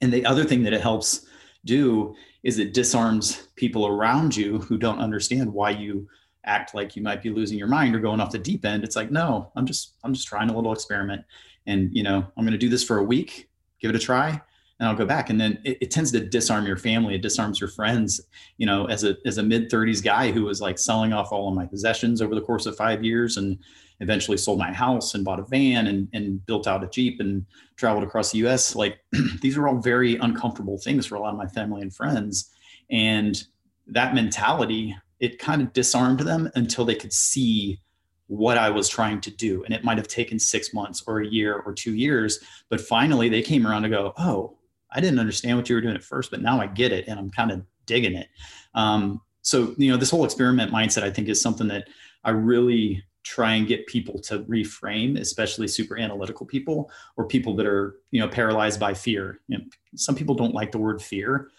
[0.03, 1.27] And the other thing that it helps
[1.65, 6.09] do is it disarms people around you who don't understand why you
[6.45, 8.83] act like you might be losing your mind or going off the deep end.
[8.83, 11.23] It's like, no, I'm just I'm just trying a little experiment.
[11.67, 13.49] And you know, I'm gonna do this for a week,
[13.81, 14.43] give it a try,
[14.83, 15.31] and I'll go back.
[15.31, 18.21] And then it, it tends to disarm your family, it disarms your friends.
[18.59, 21.55] You know, as a as a mid-30s guy who was like selling off all of
[21.55, 23.57] my possessions over the course of five years and
[24.01, 27.47] eventually sold my house and bought a van and, and built out a Jeep and
[27.77, 28.75] traveled across the US.
[28.75, 28.99] Like
[29.41, 32.51] these are all very uncomfortable things for a lot of my family and friends.
[32.91, 33.41] And
[33.87, 37.81] that mentality, it kind of disarmed them until they could see
[38.27, 39.63] what I was trying to do.
[39.63, 42.41] And it might have taken six months or a year or two years.
[42.69, 44.57] But finally they came around to go, oh,
[44.95, 47.19] I didn't understand what you were doing at first, but now I get it and
[47.19, 48.29] I'm kind of digging it.
[48.75, 51.89] Um, so, you know, this whole experiment mindset, I think, is something that
[52.25, 57.67] I really try and get people to reframe, especially super analytical people or people that
[57.67, 59.41] are, you know, paralyzed by fear.
[59.49, 61.51] You know, some people don't like the word fear,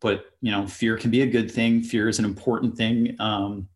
[0.00, 1.82] but you know, fear can be a good thing.
[1.82, 3.16] Fear is an important thing.
[3.18, 3.68] Um,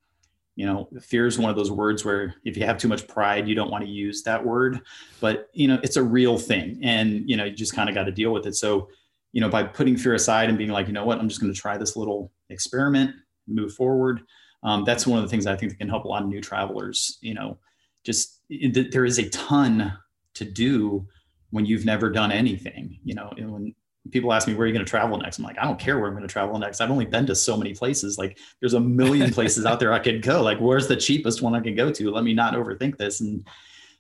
[0.59, 3.47] you know, fear is one of those words where if you have too much pride,
[3.47, 4.81] you don't want to use that word.
[5.21, 8.05] But you know, it's a real thing, and you know, you just kind of got
[8.05, 8.57] to deal with it.
[8.57, 8.88] So,
[9.33, 11.53] you know, by putting fear aside and being like, you know what, I'm just going
[11.53, 13.14] to try this little experiment,
[13.47, 14.23] move forward
[14.62, 16.40] um, that's one of the things I think that can help a lot of new
[16.40, 17.18] travelers.
[17.21, 17.59] You know,
[18.05, 19.97] just there is a ton
[20.35, 21.07] to do
[21.51, 22.99] when you've never done anything.
[23.05, 23.75] You know, when
[24.11, 25.99] people ask me where are you going to travel next, I'm like, I don't care
[25.99, 26.81] where I'm going to travel next.
[26.81, 28.18] I've only been to so many places.
[28.18, 30.42] Like, there's a million places out there I could go.
[30.42, 32.11] Like, where's the cheapest one I can go to?
[32.11, 33.21] Let me not overthink this.
[33.21, 33.47] And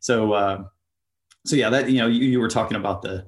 [0.00, 0.64] so, uh,
[1.46, 3.26] so yeah, that you know, you, you were talking about the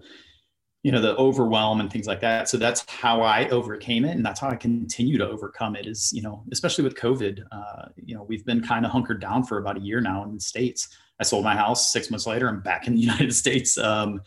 [0.82, 4.24] you know the overwhelm and things like that so that's how i overcame it and
[4.24, 8.14] that's how i continue to overcome it is you know especially with covid uh, you
[8.14, 10.88] know we've been kind of hunkered down for about a year now in the states
[11.20, 14.20] i sold my house six months later i'm back in the united states um,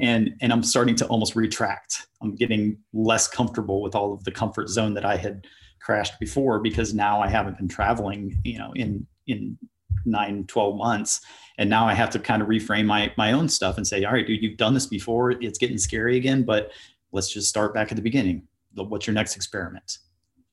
[0.00, 2.06] and and i'm starting to almost retract.
[2.22, 5.46] I'm getting less comfortable with all of the comfort zone that i had
[5.80, 9.58] crashed before because now i haven't been traveling you know in in
[10.04, 11.20] nine 12 months.
[11.58, 14.12] And now i have to kind of reframe my my own stuff and say all
[14.12, 15.32] right dude you've done this before.
[15.32, 16.72] It's getting scary again but
[17.12, 18.46] let's just start back at the beginning.
[18.74, 19.98] What's your next experiment?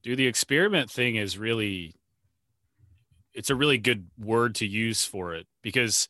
[0.02, 1.96] Do the experiment thing is really
[3.34, 6.08] it's a really good word to use for it because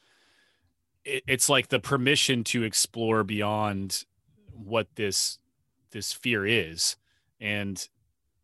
[1.05, 4.03] it, it's like the permission to explore beyond
[4.51, 5.39] what this
[5.91, 6.97] this fear is
[7.39, 7.87] and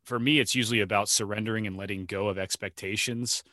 [0.04, 3.44] for me it's usually about surrendering and letting go of expectations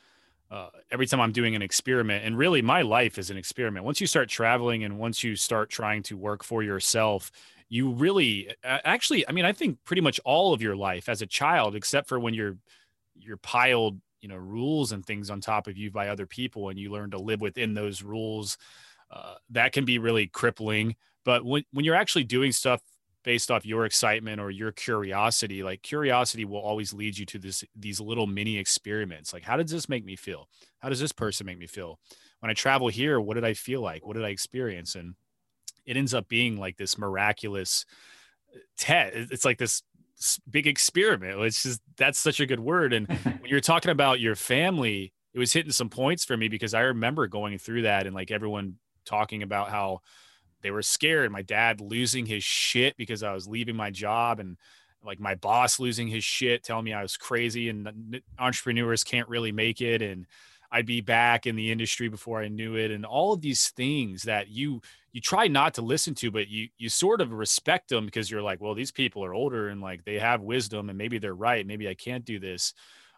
[0.50, 3.84] uh, every time I'm doing an experiment, and really my life is an experiment.
[3.84, 7.32] Once you start traveling and once you start trying to work for yourself,
[7.68, 11.26] you really actually, I mean, I think pretty much all of your life as a
[11.26, 12.56] child, except for when you're
[13.16, 16.76] you're piled, you know, rules and things on top of you by other people, and
[16.76, 18.58] you learn to live within those rules.
[19.08, 20.96] Uh, that can be really crippling.
[21.24, 22.80] But when when you're actually doing stuff
[23.22, 27.64] based off your excitement or your curiosity like curiosity will always lead you to this
[27.74, 31.44] these little mini experiments like how does this make me feel how does this person
[31.44, 31.98] make me feel
[32.38, 35.16] when i travel here what did i feel like what did i experience and
[35.86, 37.84] it ends up being like this miraculous
[38.54, 39.82] uh, test it's like this
[40.50, 44.35] big experiment it's just that's such a good word and when you're talking about your
[44.35, 48.14] family it was hitting some points for me because i remember going through that and
[48.14, 50.00] like everyone talking about how
[50.62, 51.31] they were scared.
[51.31, 54.57] My dad losing his shit because I was leaving my job and
[55.05, 59.52] like my boss losing his shit, telling me I was crazy and entrepreneurs can't really
[59.52, 60.02] make it.
[60.02, 60.26] And
[60.70, 62.90] I'd be back in the industry before I knew it.
[62.90, 64.81] And all of these things that you,
[65.16, 68.42] you try not to listen to, but you, you sort of respect them because you're
[68.42, 71.66] like, well, these people are older and like they have wisdom and maybe they're right.
[71.66, 72.74] Maybe I can't do this.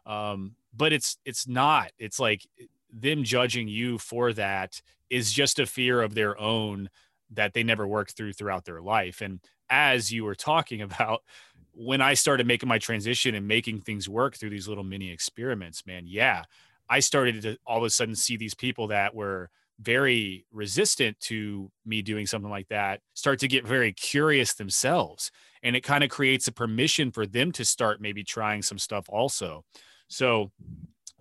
[0.06, 2.46] Um, but it's, it's not, it's like
[2.92, 4.80] them judging you for that
[5.10, 6.88] is just a fear of their own
[7.32, 9.20] that they never worked through throughout their life.
[9.20, 11.24] And as you were talking about,
[11.72, 15.84] when I started making my transition and making things work through these little mini experiments,
[15.84, 16.44] man, yeah,
[16.88, 21.70] I started to all of a sudden see these people that were very resistant to
[21.86, 25.30] me doing something like that start to get very curious themselves.
[25.62, 29.06] And it kind of creates a permission for them to start maybe trying some stuff
[29.08, 29.64] also.
[30.08, 30.50] So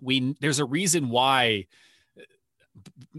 [0.00, 1.66] we there's a reason why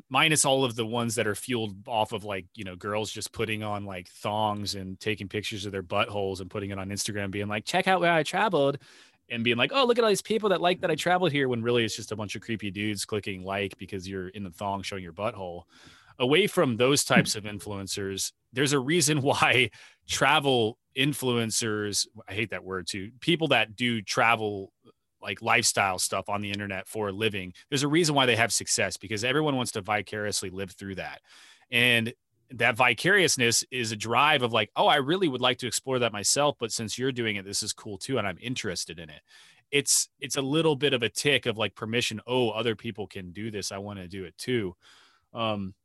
[0.10, 3.32] minus all of the ones that are fueled off of like you know girls just
[3.32, 7.32] putting on like thongs and taking pictures of their buttholes and putting it on Instagram,
[7.32, 8.78] being like, check out where I traveled,
[9.32, 11.48] and being like, oh look at all these people that like that I traveled here,
[11.48, 14.52] when really it's just a bunch of creepy dudes clicking like because you're in the
[14.52, 15.64] thong showing your butthole.
[16.18, 17.14] Away from those hmm.
[17.14, 19.70] types of influencers, there's a reason why
[20.08, 24.72] travel influencers, I hate that word too, people that do travel
[25.22, 28.54] like lifestyle stuff on the internet for a living, there's a reason why they have
[28.54, 31.22] success because everyone wants to vicariously live through that.
[31.72, 32.14] And
[32.52, 36.14] that vicariousness is a drive of like, oh, I really would like to explore that
[36.14, 39.22] myself, but since you're doing it, this is cool too, and I'm interested in it.
[39.72, 42.22] It's it's a little bit of a tick of like permission.
[42.26, 43.72] Oh, other people can do this.
[43.72, 44.76] I want to do it too.
[45.32, 45.76] Um,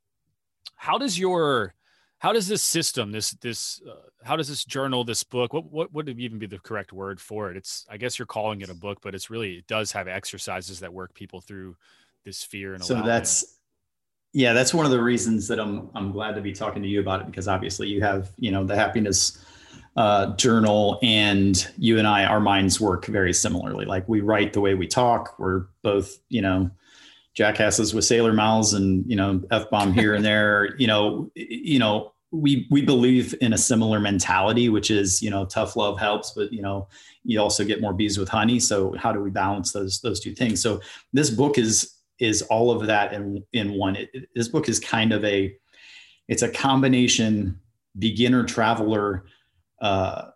[0.75, 1.75] how does your
[2.17, 5.93] how does this system this this uh, how does this journal this book what what
[5.93, 8.73] would even be the correct word for it it's i guess you're calling it a
[8.73, 11.75] book but it's really it does have exercises that work people through
[12.23, 13.59] this fear and so that's
[14.35, 16.99] yeah that's one of the reasons that i'm i'm glad to be talking to you
[16.99, 19.41] about it because obviously you have you know the happiness
[19.97, 24.59] uh, journal and you and i our minds work very similarly like we write the
[24.59, 26.69] way we talk we're both you know
[27.33, 31.79] jackasses with sailor mouths and you know f bomb here and there you know you
[31.79, 36.31] know we we believe in a similar mentality, which is you know tough love helps,
[36.31, 36.87] but you know
[37.23, 38.59] you also get more bees with honey.
[38.59, 40.61] So how do we balance those those two things?
[40.61, 40.81] So
[41.13, 43.95] this book is is all of that in in one.
[43.95, 45.55] It, it, this book is kind of a
[46.27, 47.59] it's a combination
[47.97, 49.25] beginner traveler
[49.81, 50.29] uh,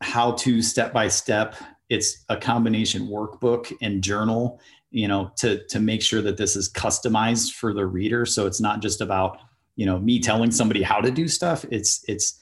[0.00, 1.54] how to step by step.
[1.88, 4.60] It's a combination workbook and journal,
[4.90, 8.24] you know, to to make sure that this is customized for the reader.
[8.26, 9.38] So it's not just about
[9.76, 12.40] you know me telling somebody how to do stuff it's it's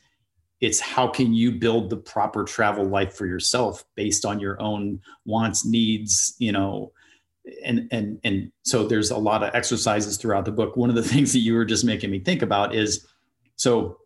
[0.61, 5.01] it's how can you build the proper travel life for yourself based on your own
[5.25, 6.93] wants needs you know
[7.65, 11.03] and and and so there's a lot of exercises throughout the book one of the
[11.13, 13.07] things that you were just making me think about is
[13.57, 13.99] so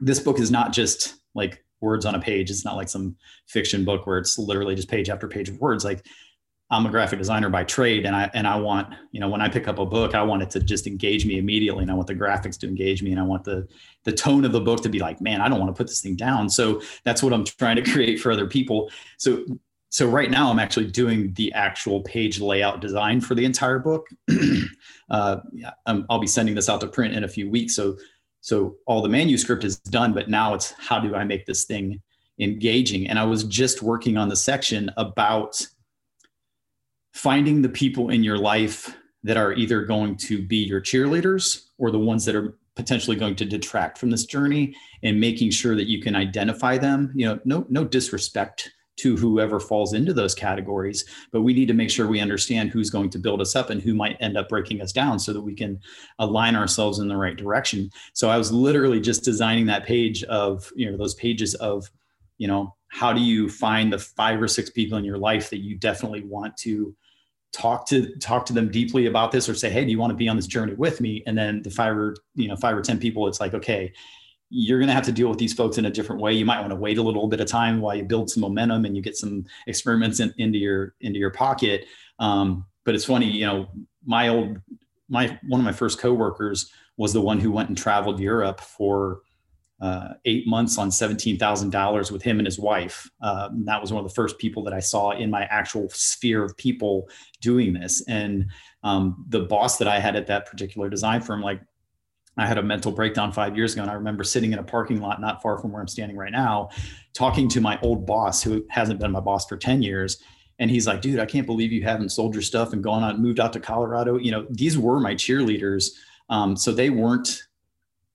[0.00, 3.16] this book is not just like words on a page it's not like some
[3.46, 6.04] fiction book where it's literally just page after page of words like
[6.70, 9.48] I'm a graphic designer by trade and I and I want, you know, when I
[9.48, 12.06] pick up a book, I want it to just engage me immediately and I want
[12.06, 13.68] the graphics to engage me and I want the
[14.04, 16.00] the tone of the book to be like, man, I don't want to put this
[16.00, 16.48] thing down.
[16.48, 18.90] So that's what I'm trying to create for other people.
[19.18, 19.44] So
[19.94, 24.08] so right now I'm actually doing the actual page layout design for the entire book.
[25.10, 25.36] uh,
[25.86, 27.76] i will be sending this out to print in a few weeks.
[27.76, 27.96] So
[28.40, 32.02] so all the manuscript is done, but now it's how do I make this thing
[32.40, 33.06] engaging?
[33.06, 35.64] And I was just working on the section about
[37.12, 41.92] finding the people in your life that are either going to be your cheerleaders or
[41.92, 44.74] the ones that are potentially going to detract from this journey
[45.04, 49.58] and making sure that you can identify them you know no no disrespect to whoever
[49.58, 53.18] falls into those categories but we need to make sure we understand who's going to
[53.18, 55.78] build us up and who might end up breaking us down so that we can
[56.18, 57.90] align ourselves in the right direction.
[58.12, 61.90] So i was literally just designing that page of you know those pages of
[62.38, 65.58] you know how do you find the five or six people in your life that
[65.58, 66.94] you definitely want to
[67.52, 70.16] talk to talk to them deeply about this or say hey do you want to
[70.16, 71.22] be on this journey with me?
[71.26, 73.92] And then the five or you know five or ten people it's like okay
[74.56, 76.60] you're going to have to deal with these folks in a different way you might
[76.60, 79.02] want to wait a little bit of time while you build some momentum and you
[79.02, 81.86] get some experiments in, into your into your pocket
[82.20, 83.68] um, but it's funny you know
[84.04, 84.60] my old
[85.08, 89.22] my one of my first coworkers was the one who went and traveled europe for
[89.80, 93.10] uh, eight months on $17,000 with him and his wife.
[93.20, 96.44] Um, that was one of the first people that I saw in my actual sphere
[96.44, 97.08] of people
[97.40, 98.02] doing this.
[98.06, 98.46] And
[98.82, 101.60] um, the boss that I had at that particular design firm, like
[102.36, 105.00] I had a mental breakdown five years ago, and I remember sitting in a parking
[105.00, 106.70] lot not far from where I'm standing right now,
[107.12, 110.22] talking to my old boss who hasn't been my boss for 10 years.
[110.58, 113.22] And he's like, dude, I can't believe you haven't sold your stuff and gone on,
[113.22, 114.18] moved out to Colorado.
[114.18, 115.90] You know, these were my cheerleaders.
[116.28, 117.42] Um, so they weren't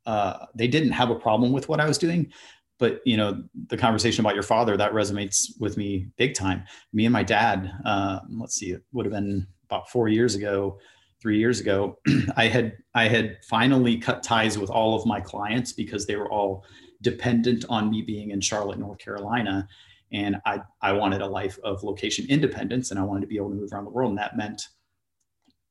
[0.05, 2.31] uh, they didn't have a problem with what I was doing.
[2.79, 6.63] But you know, the conversation about your father that resonates with me big time.
[6.93, 7.71] Me and my dad.
[7.85, 10.79] Uh, let's see, it would have been about four years ago,
[11.21, 11.99] three years ago.
[12.35, 16.31] I had I had finally cut ties with all of my clients because they were
[16.31, 16.65] all
[17.01, 19.67] dependent on me being in Charlotte, North Carolina,
[20.11, 23.49] and I I wanted a life of location independence, and I wanted to be able
[23.49, 24.67] to move around the world, and that meant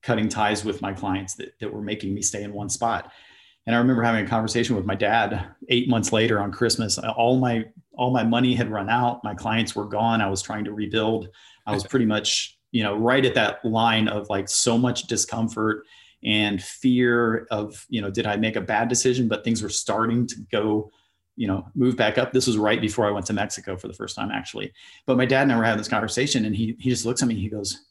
[0.02, 3.10] cutting ties with my clients that, that were making me stay in one spot
[3.68, 6.96] and I remember having a conversation with my dad eight months later on Christmas.
[6.96, 7.66] Uh, all my
[7.98, 9.22] all my money had run out.
[9.22, 10.22] My clients were gone.
[10.22, 11.28] I was trying to rebuild.
[11.66, 15.84] I was pretty much, you know, right at that line of like so much discomfort
[16.24, 19.28] and fear of, you know, did I make a bad decision?
[19.28, 20.90] But things were starting to go,
[21.36, 22.32] you know, move back up.
[22.32, 24.72] This was right before I went to Mexico for the first time, actually.
[25.06, 27.28] But my dad and I were having this conversation, and he he just looks at
[27.28, 27.36] me.
[27.36, 27.86] He goes,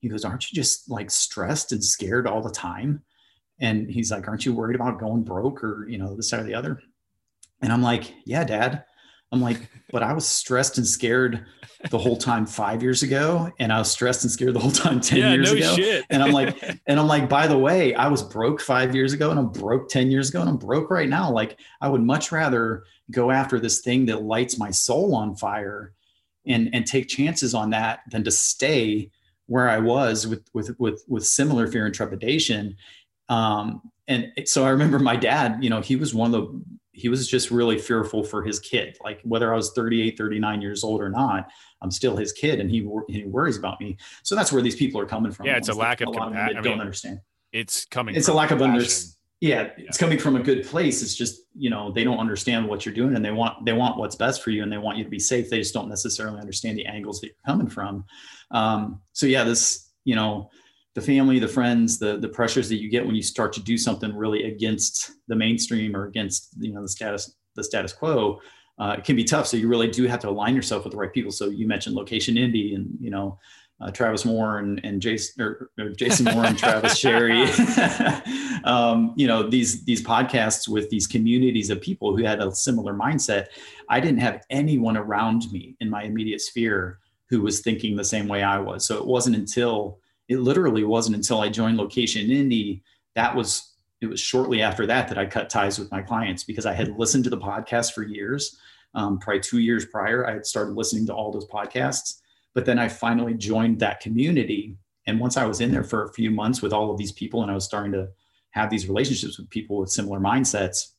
[0.00, 3.02] he goes, "Aren't you just like stressed and scared all the time?"
[3.60, 6.44] And he's like, Aren't you worried about going broke or, you know, this, side or
[6.44, 6.80] the other?
[7.60, 8.84] And I'm like, Yeah, dad.
[9.30, 11.44] I'm like, but I was stressed and scared
[11.90, 15.00] the whole time five years ago, and I was stressed and scared the whole time
[15.00, 15.74] 10 yeah, years no ago.
[15.76, 16.04] Shit.
[16.10, 19.30] and I'm like, and I'm like, by the way, I was broke five years ago
[19.30, 21.30] and I'm broke 10 years ago and I'm broke right now.
[21.30, 25.92] Like, I would much rather go after this thing that lights my soul on fire
[26.46, 29.10] and and take chances on that than to stay
[29.46, 32.76] where I was with with with with similar fear and trepidation
[33.28, 36.62] um, and so I remember my dad, you know, he was one of the,
[36.98, 38.96] he was just really fearful for his kid.
[39.02, 41.48] Like whether I was 38, 39 years old or not,
[41.80, 43.96] I'm still his kid and he, he worries about me.
[44.22, 45.46] So that's where these people are coming from.
[45.46, 45.56] Yeah.
[45.56, 46.56] It's a lack of, compassion.
[46.56, 47.20] don't mean, understand.
[47.52, 48.14] It's coming.
[48.14, 49.14] It's a lack of understanding.
[49.40, 51.00] Yeah, yeah, it's coming from a good place.
[51.00, 53.96] It's just, you know, they don't understand what you're doing and they want, they want
[53.96, 55.48] what's best for you and they want you to be safe.
[55.48, 58.04] They just don't necessarily understand the angles that you're coming from.
[58.50, 60.50] Um, so yeah, this, you know,
[60.94, 63.78] the family, the friends, the the pressures that you get when you start to do
[63.78, 68.40] something really against the mainstream or against you know the status the status quo,
[68.78, 69.46] uh, it can be tough.
[69.46, 71.32] So you really do have to align yourself with the right people.
[71.32, 73.38] So you mentioned Location Indie and you know
[73.80, 77.44] uh, Travis Moore and, and Jason or, or Jason Moore and Travis Sherry.
[78.64, 82.94] um, you know these these podcasts with these communities of people who had a similar
[82.94, 83.48] mindset.
[83.88, 88.26] I didn't have anyone around me in my immediate sphere who was thinking the same
[88.26, 88.86] way I was.
[88.86, 89.98] So it wasn't until
[90.28, 92.82] it literally wasn't until I joined Location Indie
[93.18, 96.66] that was it was shortly after that that I cut ties with my clients because
[96.66, 98.56] I had listened to the podcast for years.
[98.94, 102.20] Um, probably two years prior, I had started listening to all those podcasts.
[102.54, 104.76] But then I finally joined that community.
[105.06, 107.42] And once I was in there for a few months with all of these people
[107.42, 108.08] and I was starting to
[108.50, 110.92] have these relationships with people with similar mindsets,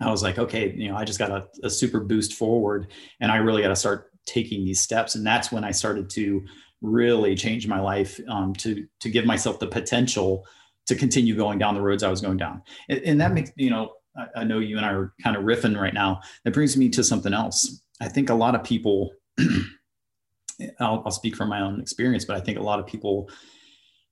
[0.00, 2.88] I was like, okay, you know, I just got a, a super boost forward
[3.20, 5.14] and I really got to start taking these steps.
[5.14, 6.44] And that's when I started to
[6.80, 10.46] really changed my life um, to to give myself the potential
[10.86, 12.62] to continue going down the roads I was going down.
[12.88, 15.44] And, and that makes you know I, I, know you and I are kind of
[15.44, 16.20] riffing right now.
[16.44, 17.82] That brings me to something else.
[18.00, 19.12] I think a lot of people
[20.80, 23.30] I'll, I'll speak from my own experience, but I think a lot of people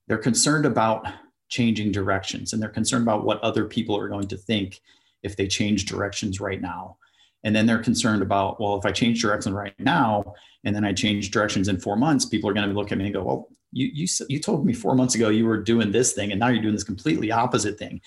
[0.07, 1.05] they're concerned about
[1.49, 4.81] changing directions and they're concerned about what other people are going to think
[5.23, 6.97] if they change directions right now.
[7.43, 10.33] And then they're concerned about, well, if I change direction right now
[10.63, 13.05] and then I change directions in four months, people are going to look at me
[13.05, 16.13] and go, well, you, you, you told me four months ago you were doing this
[16.13, 18.01] thing and now you're doing this completely opposite thing.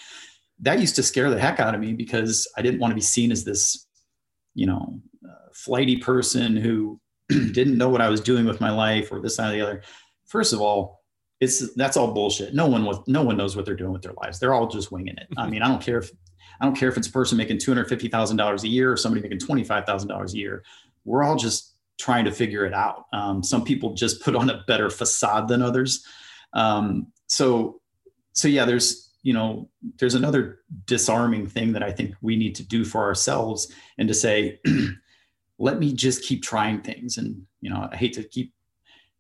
[0.60, 3.00] That used to scare the heck out of me because I didn't want to be
[3.00, 3.86] seen as this,
[4.54, 9.12] you know, uh, flighty person who didn't know what I was doing with my life
[9.12, 9.82] or this, side or the other.
[10.26, 11.00] First of all,
[11.40, 12.54] it's that's all bullshit.
[12.54, 14.38] No one with no one knows what they're doing with their lives.
[14.38, 15.26] They're all just winging it.
[15.38, 16.10] I mean, I don't care if
[16.61, 18.92] I don't care if it's a person making two hundred fifty thousand dollars a year
[18.92, 20.62] or somebody making twenty five thousand dollars a year.
[21.04, 23.06] We're all just trying to figure it out.
[23.12, 26.04] Um, some people just put on a better facade than others.
[26.54, 27.80] Um, so,
[28.32, 32.62] so yeah, there's you know there's another disarming thing that I think we need to
[32.62, 34.61] do for ourselves and to say,
[35.58, 37.18] let me just keep trying things.
[37.18, 38.52] And you know, I hate to keep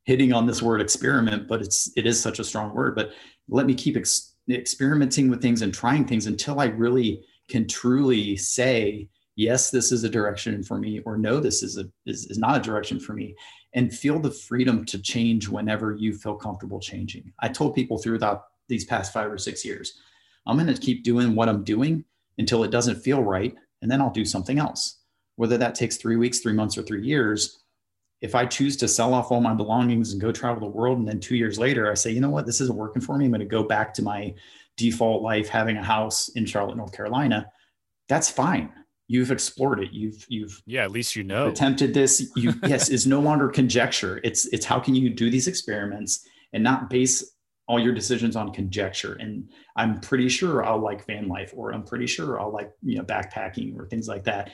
[0.04, 2.94] hitting on this word experiment, but it's it is such a strong word.
[2.94, 3.12] But
[3.48, 8.36] let me keep ex- experimenting with things and trying things until I really can truly
[8.36, 12.38] say yes this is a direction for me or no this is a is, is
[12.38, 13.34] not a direction for me
[13.74, 17.32] and feel the freedom to change whenever you feel comfortable changing.
[17.38, 20.00] I told people throughout these past five or six years
[20.46, 22.04] i'm going to keep doing what i'm doing
[22.38, 24.98] until it doesn't feel right and then i'll do something else.
[25.36, 27.60] Whether that takes three weeks three months or three years
[28.20, 31.08] if I choose to sell off all my belongings and go travel the world, and
[31.08, 33.30] then two years later I say, you know what, this isn't working for me, I'm
[33.30, 34.34] going to go back to my
[34.80, 37.46] default life, having a house in Charlotte, North Carolina.
[38.08, 38.72] That's fine.
[39.08, 39.92] You've explored it.
[39.92, 40.84] You've you've yeah.
[40.84, 42.30] At least you know attempted this.
[42.36, 44.20] You yes is no longer conjecture.
[44.24, 48.52] It's it's how can you do these experiments and not base all your decisions on
[48.52, 49.14] conjecture.
[49.14, 52.96] And I'm pretty sure I'll like van life, or I'm pretty sure I'll like you
[52.96, 54.50] know backpacking or things like that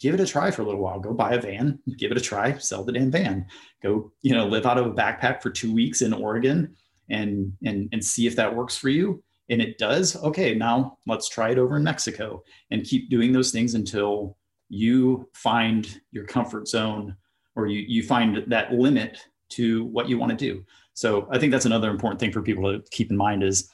[0.00, 0.98] give it a try for a little while.
[0.98, 3.46] Go buy a van, give it a try, sell the damn van.
[3.82, 6.74] Go, you know, live out of a backpack for two weeks in Oregon
[7.08, 9.22] and and and see if that works for you.
[9.50, 10.16] And it does.
[10.16, 14.38] Okay, now let's try it over in Mexico and keep doing those things until
[14.68, 17.16] you find your comfort zone
[17.56, 19.18] or you you find that limit
[19.50, 20.64] to what you want to do.
[20.94, 23.68] So I think that's another important thing for people to keep in mind is,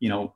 [0.00, 0.34] you know,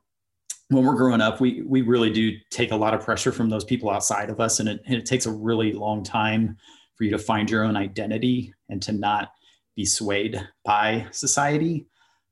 [0.69, 3.63] when we're growing up, we we really do take a lot of pressure from those
[3.63, 6.57] people outside of us, and it, and it takes a really long time
[6.95, 9.29] for you to find your own identity and to not
[9.75, 11.85] be swayed by society.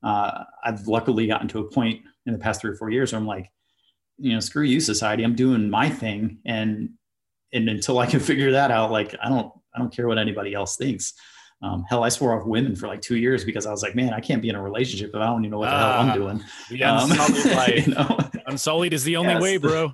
[0.04, 3.20] Uh, I've luckily gotten to a point in the past three or four years where
[3.20, 3.52] I'm like,
[4.18, 5.24] you know, screw you, society.
[5.24, 6.90] I'm doing my thing, and
[7.54, 10.54] and until I can figure that out, like I don't I don't care what anybody
[10.54, 11.14] else thinks.
[11.62, 14.14] Um, hell, I swore off women for like two years because I was like, man,
[14.14, 16.02] I can't be in a relationship if I don't even know what the uh, hell
[16.02, 16.44] I'm ah, doing.
[16.70, 17.88] Unsullied um, life.
[17.88, 18.20] You know?
[18.48, 19.42] Unsullied is the only yes.
[19.42, 19.94] way, bro.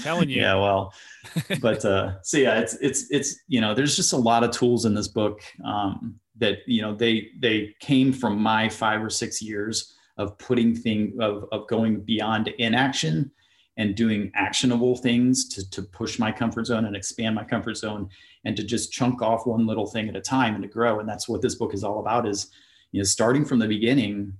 [0.00, 0.40] Telling you.
[0.40, 0.94] Yeah, well,
[1.60, 4.84] but uh, so yeah, it's it's it's you know, there's just a lot of tools
[4.84, 9.42] in this book um, that you know they they came from my five or six
[9.42, 13.30] years of putting thing of of going beyond inaction
[13.78, 18.08] and doing actionable things to, to push my comfort zone and expand my comfort zone
[18.44, 20.98] and to just chunk off one little thing at a time and to grow.
[20.98, 22.50] And that's what this book is all about is
[22.92, 24.32] you know starting from the beginning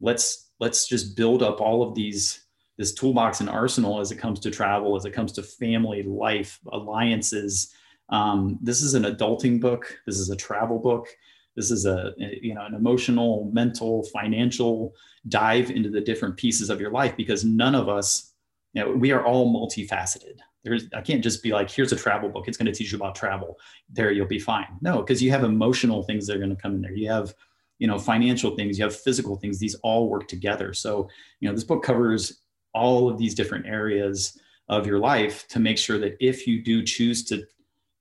[0.00, 2.40] let's let's just build up all of these
[2.78, 6.58] this toolbox and arsenal as it comes to travel as it comes to family life
[6.72, 7.72] alliances.
[8.08, 9.96] Um, this is an adulting book.
[10.06, 11.08] This is a travel book
[11.56, 14.94] this is a you know an emotional mental financial
[15.28, 18.34] dive into the different pieces of your life because none of us
[18.74, 20.38] you know, we are all multifaceted.
[20.64, 22.48] There's, I can't just be like, here's a travel book.
[22.48, 23.58] It's going to teach you about travel.
[23.88, 24.66] There, you'll be fine.
[24.80, 26.92] No, because you have emotional things that are going to come in there.
[26.92, 27.34] You have,
[27.78, 28.78] you know, financial things.
[28.78, 29.58] You have physical things.
[29.58, 30.72] These all work together.
[30.72, 31.08] So,
[31.40, 32.40] you know, this book covers
[32.72, 34.38] all of these different areas
[34.68, 37.44] of your life to make sure that if you do choose to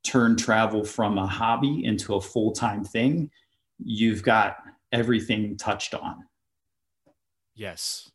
[0.04, 3.30] turn travel from a hobby into a full time thing,
[3.86, 4.58] you've got
[4.92, 6.24] everything touched on.
[7.56, 8.12] Yes.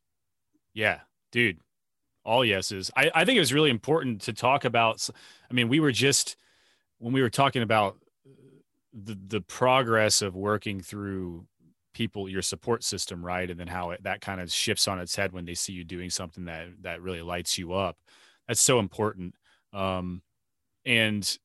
[0.74, 1.00] Yeah,
[1.32, 1.58] dude
[2.24, 2.90] all yeses.
[2.94, 5.08] I, I think it was really important to talk about.
[5.50, 6.36] I mean, we were just
[6.98, 7.96] when we were talking about
[8.92, 11.46] the the progress of working through
[11.94, 15.16] people your support system right and then how it, that kind of shifts on its
[15.16, 17.98] head when they see you doing something that that really lights you up
[18.46, 19.34] that's so important
[19.72, 20.22] um,
[20.84, 21.38] and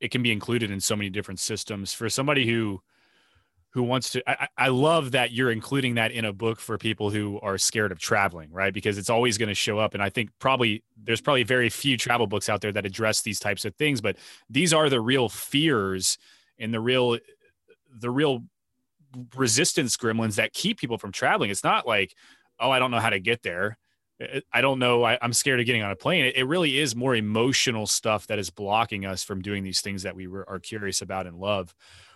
[0.00, 2.80] it can be included in so many different systems for somebody who
[3.70, 7.10] who wants to I, I love that you're including that in a book for people
[7.10, 10.08] who are scared of traveling right because it's always going to show up and i
[10.08, 13.74] think probably there's probably very few travel books out there that address these types of
[13.76, 14.16] things but
[14.48, 16.18] these are the real fears
[16.58, 17.18] and the real
[17.98, 18.42] the real
[19.36, 22.14] resistance gremlins that keep people from traveling it's not like
[22.60, 23.78] oh i don't know how to get there
[24.52, 25.04] I don't know.
[25.04, 26.24] I, am scared of getting on a plane.
[26.24, 30.02] It, it, really is more emotional stuff that is blocking us from doing these things
[30.02, 31.72] that we are curious about and love.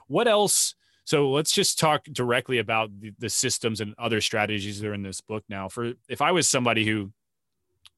[0.09, 0.75] What else
[1.05, 5.03] So let's just talk directly about the, the, systems and other strategies that are in
[5.03, 5.69] this book now.
[5.69, 7.13] For if I was somebody who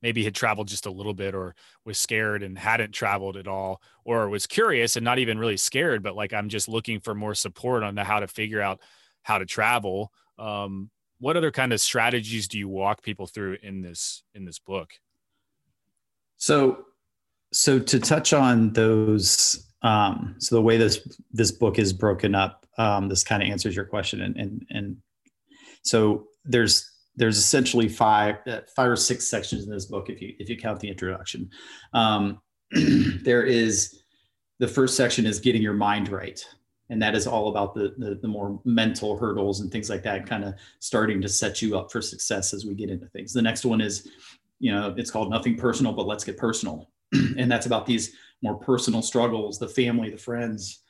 [0.00, 3.80] maybe had traveled just a little bit or was scared and hadn't traveled at all,
[4.04, 7.34] or was curious and not even really scared, but like I'm just looking for more
[7.34, 8.80] support on the, how to figure out
[9.22, 10.12] how to travel.
[10.38, 14.58] Um, what other kind of strategies do you walk people through in this in this
[14.58, 14.92] book?
[16.36, 16.84] So,
[17.52, 22.66] so to touch on those um, so the way this this book is broken up,
[22.78, 24.96] um, this kind of answers your question, and and and
[25.82, 30.34] so there's there's essentially five uh, five or six sections in this book if you
[30.38, 31.50] if you count the introduction.
[31.92, 32.40] Um,
[33.22, 34.02] there is
[34.58, 36.42] the first section is getting your mind right,
[36.88, 40.26] and that is all about the, the the more mental hurdles and things like that,
[40.26, 43.34] kind of starting to set you up for success as we get into things.
[43.34, 44.08] The next one is,
[44.60, 46.88] you know, it's called nothing personal, but let's get personal,
[47.38, 50.82] and that's about these more personal struggles, the family, the friends,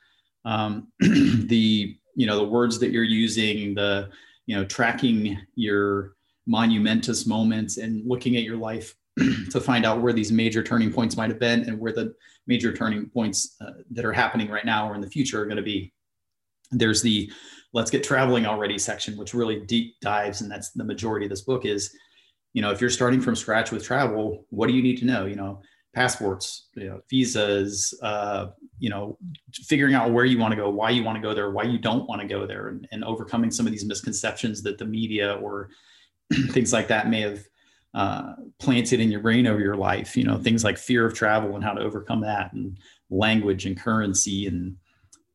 [0.44, 4.10] um, the you know the words that you're using, the
[4.46, 6.14] you know tracking your
[6.46, 8.94] monumentous moments and looking at your life
[9.50, 12.14] to find out where these major turning points might have been and where the
[12.46, 15.56] major turning points uh, that are happening right now or in the future are going
[15.56, 15.92] to be.
[16.70, 17.30] There's the
[17.72, 21.42] let's get traveling already section, which really deep dives, and that's the majority of this
[21.42, 21.94] book is,
[22.52, 25.26] you know, if you're starting from scratch with travel, what do you need to know?
[25.26, 25.62] You know,
[25.94, 28.46] passports, you know, visas, uh,
[28.78, 29.16] you know,
[29.52, 31.78] figuring out where you want to go, why you want to go there, why you
[31.78, 35.34] don't want to go there, and, and overcoming some of these misconceptions that the media
[35.34, 35.70] or
[36.50, 37.44] things like that may have
[37.94, 40.16] uh, planted in your brain over your life.
[40.16, 42.78] You know, things like fear of travel and how to overcome that, and
[43.08, 44.76] language and currency, and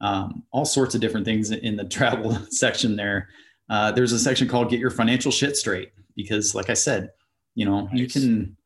[0.01, 3.29] um, all sorts of different things in the travel section there.
[3.69, 7.11] Uh, there's a section called "Get Your Financial Shit Straight" because, like I said,
[7.55, 7.97] you know, nice.
[7.97, 8.57] you can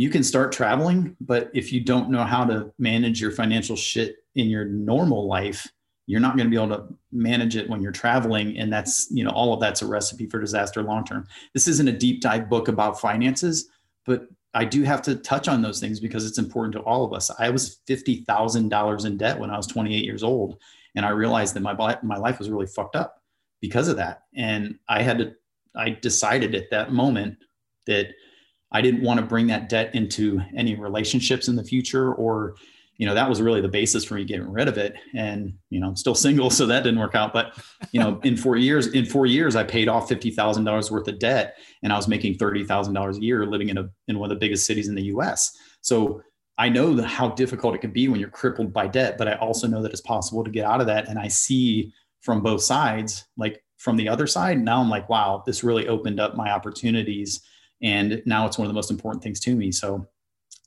[0.00, 4.24] you can start traveling, but if you don't know how to manage your financial shit
[4.34, 5.70] in your normal life,
[6.06, 8.56] you're not going to be able to manage it when you're traveling.
[8.56, 11.26] And that's, you know, all of that's a recipe for disaster long term.
[11.52, 13.68] This isn't a deep dive book about finances,
[14.06, 17.12] but I do have to touch on those things because it's important to all of
[17.12, 17.30] us.
[17.38, 20.56] I was $50,000 in debt when I was 28 years old.
[20.96, 23.22] And I realized that my, my life was really fucked up
[23.60, 24.22] because of that.
[24.34, 25.34] And I had to,
[25.76, 27.36] I decided at that moment
[27.86, 28.14] that
[28.72, 32.54] I didn't want to bring that debt into any relationships in the future or
[33.00, 34.94] you know that was really the basis for me getting rid of it.
[35.14, 37.32] And you know i'm still single so that didn't work out.
[37.32, 37.58] But
[37.92, 41.56] you know in four years in four years i paid off $50000 worth of debt
[41.82, 44.66] and i was making $30000 a year living in a in one of the biggest
[44.66, 46.22] cities in the us so
[46.58, 49.32] i know the, how difficult it can be when you're crippled by debt but i
[49.36, 51.08] also know that it's possible to get out of that.
[51.08, 55.42] And i see from both sides like from the other side now i'm like wow
[55.46, 57.40] this really opened up my opportunities
[57.82, 59.72] and now it's one of the most important things to me.
[59.72, 60.06] So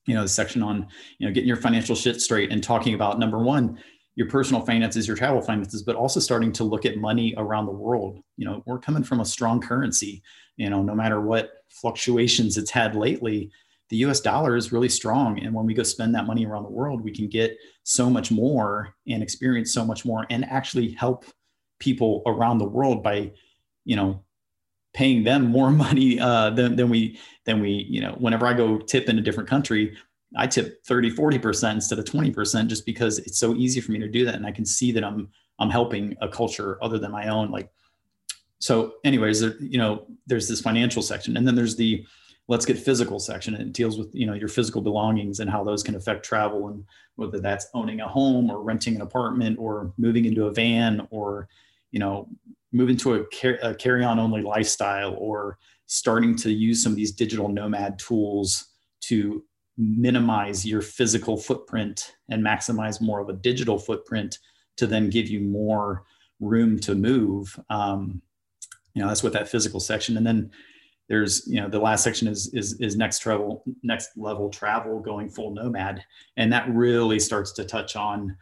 [0.06, 0.88] you know the section on
[1.18, 3.80] you know getting your financial shit straight and talking about number one
[4.16, 7.72] your personal finances your travel finances but also starting to look at money around the
[7.72, 8.20] world.
[8.38, 10.22] You know we're coming from a strong currency.
[10.58, 13.52] You know no matter what fluctuations it's had lately
[13.90, 15.40] the us dollar is really strong.
[15.40, 18.32] And when we go spend that money around the world we can get so much
[18.32, 21.26] more and experience so much more and actually help
[21.80, 23.32] people around the world by
[23.86, 24.24] you know
[24.94, 28.78] paying them more money uh, than, than we than we you know whenever i go
[28.78, 29.96] tip in a different country
[30.38, 34.08] i tip 30 40% instead of 20% just because it's so easy for me to
[34.08, 35.30] do that and i can see that i'm
[35.60, 37.70] i'm helping a culture other than my own like
[38.60, 42.06] so anyways there, you know there's this financial section and then there's the
[42.48, 45.64] let's get physical section and it deals with you know your physical belongings and how
[45.64, 46.84] those can affect travel and
[47.16, 51.48] whether that's owning a home or renting an apartment or moving into a van or
[51.92, 52.28] you know
[52.74, 57.12] move into a, car- a carry-on only lifestyle or starting to use some of these
[57.12, 58.72] digital nomad tools
[59.02, 59.44] to
[59.78, 64.40] minimize your physical footprint and maximize more of a digital footprint
[64.78, 66.04] to then give you more
[66.40, 67.60] room to move.
[67.70, 68.22] Um,
[68.94, 70.52] you know that's what that physical section and then
[71.10, 75.30] there's you know the last section is is is next travel next level travel going
[75.30, 76.04] full nomad
[76.38, 78.36] and that really starts to touch on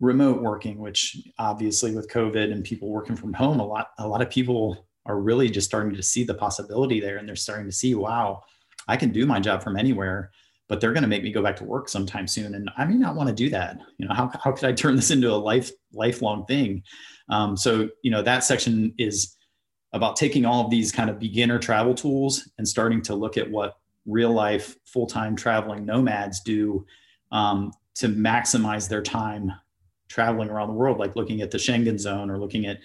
[0.00, 4.22] remote working, which obviously with COVID and people working from home, a lot a lot
[4.22, 7.72] of people are really just starting to see the possibility there, and they're starting to
[7.72, 8.42] see, wow,
[8.86, 10.30] I can do my job from anywhere.
[10.68, 12.96] But they're going to make me go back to work sometime soon, and I may
[12.96, 13.78] not want to do that.
[13.96, 16.82] You know, how how could I turn this into a life lifelong thing?
[17.30, 19.34] Um, so you know that section is
[19.94, 23.50] about taking all of these kind of beginner travel tools and starting to look at
[23.50, 26.84] what real life full time traveling nomads do
[27.32, 29.52] um, to maximize their time
[30.08, 32.80] traveling around the world, like looking at the Schengen zone or looking at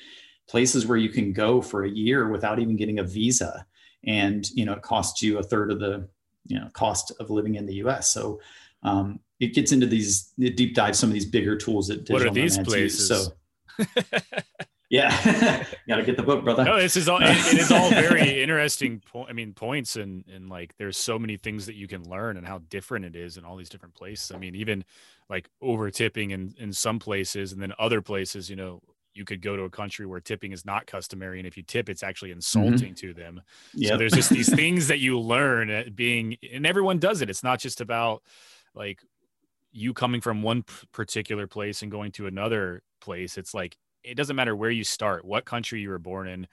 [0.48, 3.66] places where you can go for a year without even getting a visa.
[4.06, 6.08] And, you know, it costs you a third of the,
[6.48, 8.10] you know, cost of living in the US.
[8.10, 8.42] So
[8.84, 12.20] um, it gets into these, it deep dives some of these bigger tools that digital
[12.20, 13.10] what are these places?
[13.10, 13.34] Use.
[13.78, 13.86] So
[14.94, 16.64] yeah, got to get the book, brother.
[16.64, 17.18] No, this is all.
[17.20, 19.02] It, it is all very interesting.
[19.12, 22.38] Po- I mean, points and and like there's so many things that you can learn
[22.38, 24.32] and how different it is in all these different places.
[24.32, 24.86] I mean, even
[25.32, 28.82] like over tipping in in some places, and then other places, you know,
[29.16, 31.90] you could go to a country where tipping is not customary and if you tip
[31.90, 32.38] it's actually mm-hmm.
[32.38, 33.08] insulting mm-hmm.
[33.08, 33.42] to them
[33.76, 33.92] yep.
[33.92, 37.44] so there's just these things that you learn at being and everyone does it it's
[37.44, 38.24] not just about
[38.74, 39.02] like
[39.72, 44.36] you coming from one particular place and going to another place it's like it doesn't
[44.36, 46.48] matter where you start what country you were born in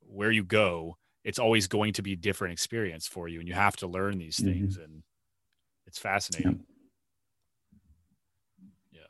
[0.00, 3.54] where you go it's always going to be a different experience for you and you
[3.54, 4.52] have to learn these mm-hmm.
[4.52, 5.02] things and
[5.86, 6.60] it's fascinating
[8.92, 9.00] yeah,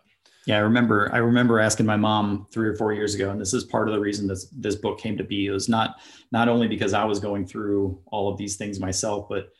[0.46, 0.56] Yeah.
[0.56, 1.10] I remember.
[1.12, 3.94] I remember asking my mom three or four years ago, and this is part of
[3.94, 5.46] the reason this this book came to be.
[5.46, 6.00] It was not
[6.32, 9.50] not only because I was going through all of these things myself, but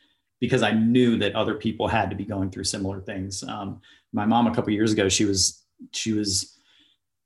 [0.43, 3.45] because I knew that other people had to be going through similar things.
[3.45, 3.81] Um,
[4.13, 6.52] my mom a couple years ago, she was she was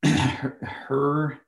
[0.04, 1.40] her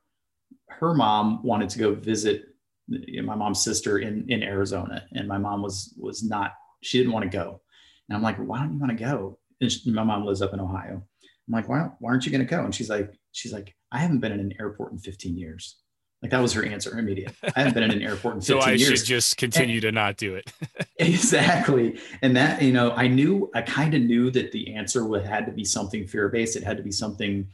[0.68, 2.44] her mom wanted to go visit
[2.88, 7.30] my mom's sister in in Arizona, and my mom was was not she didn't want
[7.30, 7.61] to go,
[8.09, 9.38] and I'm like, why don't you want to go?
[9.61, 11.03] And she, my mom lives up in Ohio
[11.49, 12.64] I'm like, why, why aren't you going to go?
[12.64, 15.76] And she's like, she's like, I haven't been in an airport in 15 years.
[16.20, 17.32] Like that was her answer immediate.
[17.57, 18.99] I haven't been in an airport in 15 so I years.
[18.99, 20.53] should just continue and, to not do it.
[20.99, 21.99] exactly.
[22.22, 25.46] And that, you know, I knew, I kind of knew that the answer would had
[25.46, 26.57] to be something fear-based.
[26.57, 27.46] It had to be something,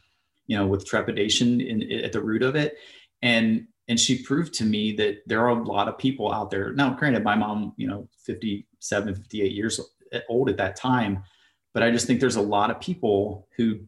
[0.47, 2.77] you know, with trepidation in, at the root of it.
[3.23, 6.73] And, and she proved to me that there are a lot of people out there.
[6.73, 9.81] Now, granted, my mom, you know, 57, 58 years
[10.29, 11.23] old at that time,
[11.73, 13.81] but I just think there's a lot of people who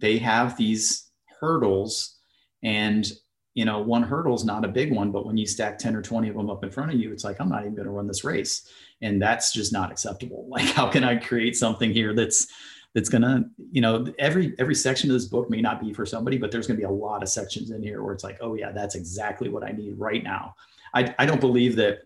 [0.00, 1.10] they have these
[1.40, 2.18] hurdles
[2.62, 3.12] and
[3.54, 6.02] you know one hurdle is not a big one but when you stack 10 or
[6.02, 7.92] 20 of them up in front of you it's like i'm not even going to
[7.92, 8.68] run this race
[9.02, 12.46] and that's just not acceptable like how can i create something here that's
[12.94, 16.38] that's to you know every every section of this book may not be for somebody
[16.38, 18.72] but there's to be a lot of sections in here where it's like oh yeah
[18.72, 20.54] that's exactly what i need right now
[20.94, 22.00] i, I don't believe that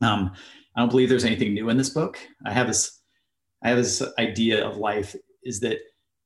[0.00, 0.32] um,
[0.76, 2.98] i don't believe there's anything new in this book i have this
[3.62, 5.78] I have this idea of life is that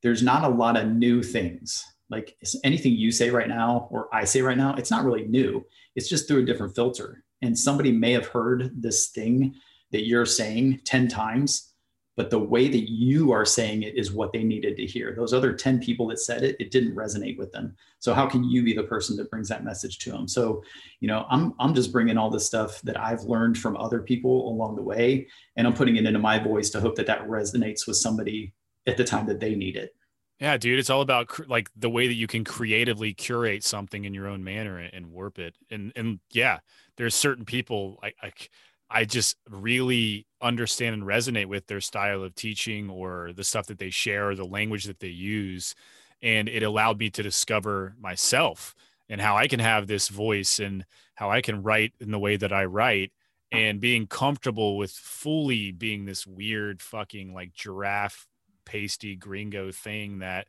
[0.02, 1.84] there's not a lot of new things.
[2.10, 5.64] Like anything you say right now or I say right now, it's not really new.
[5.96, 7.24] It's just through a different filter.
[7.40, 9.54] And somebody may have heard this thing
[9.92, 11.71] that you're saying 10 times
[12.16, 15.14] but the way that you are saying it is what they needed to hear.
[15.14, 17.74] Those other 10 people that said it, it didn't resonate with them.
[18.00, 20.28] So how can you be the person that brings that message to them?
[20.28, 20.62] So,
[21.00, 24.48] you know, I'm I'm just bringing all the stuff that I've learned from other people
[24.48, 27.86] along the way and I'm putting it into my voice to hope that that resonates
[27.86, 28.52] with somebody
[28.86, 29.94] at the time that they need it.
[30.40, 34.12] Yeah, dude, it's all about like the way that you can creatively curate something in
[34.12, 35.54] your own manner and warp it.
[35.70, 36.58] And and yeah,
[36.96, 38.50] there's certain people like like
[38.92, 43.78] I just really understand and resonate with their style of teaching or the stuff that
[43.78, 45.74] they share or the language that they use.
[46.20, 48.74] And it allowed me to discover myself
[49.08, 50.84] and how I can have this voice and
[51.14, 53.12] how I can write in the way that I write
[53.50, 58.26] and being comfortable with fully being this weird fucking like giraffe
[58.64, 60.48] pasty gringo thing that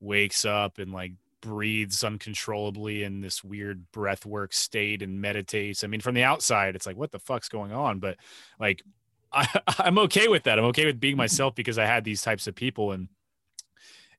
[0.00, 5.84] wakes up and like breathes uncontrollably in this weird breathwork state and meditates.
[5.84, 7.98] I mean, from the outside, it's like, what the fuck's going on?
[7.98, 8.16] But
[8.58, 8.82] like,
[9.32, 9.46] I,
[9.78, 10.58] I'm okay with that.
[10.58, 13.08] I'm okay with being myself because I had these types of people and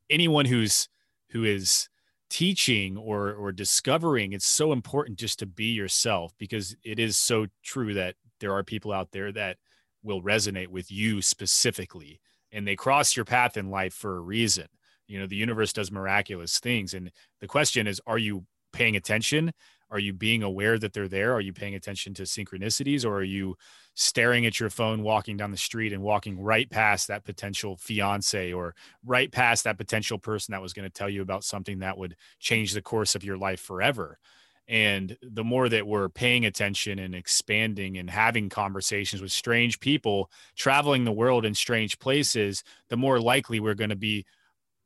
[0.09, 0.89] anyone who's
[1.29, 1.89] who is
[2.29, 7.45] teaching or or discovering it's so important just to be yourself because it is so
[7.61, 9.57] true that there are people out there that
[10.01, 12.21] will resonate with you specifically
[12.53, 14.67] and they cross your path in life for a reason
[15.11, 16.93] you know the universe does miraculous things.
[16.93, 19.51] And the question is are you paying attention?
[19.89, 21.33] Are you being aware that they're there?
[21.33, 23.05] Are you paying attention to synchronicities?
[23.05, 23.57] Or are you
[23.93, 28.53] staring at your phone walking down the street and walking right past that potential fiance
[28.53, 28.73] or
[29.05, 32.15] right past that potential person that was going to tell you about something that would
[32.39, 34.17] change the course of your life forever?
[34.65, 40.31] And the more that we're paying attention and expanding and having conversations with strange people
[40.55, 44.25] traveling the world in strange places the more likely we're going to be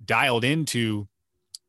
[0.04, 1.08] dialed into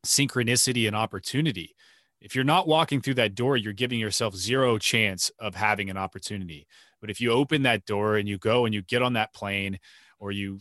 [0.05, 1.75] synchronicity and opportunity.
[2.21, 5.97] If you're not walking through that door, you're giving yourself zero chance of having an
[5.97, 6.67] opportunity.
[7.01, 9.79] But if you open that door and you go and you get on that plane
[10.19, 10.61] or you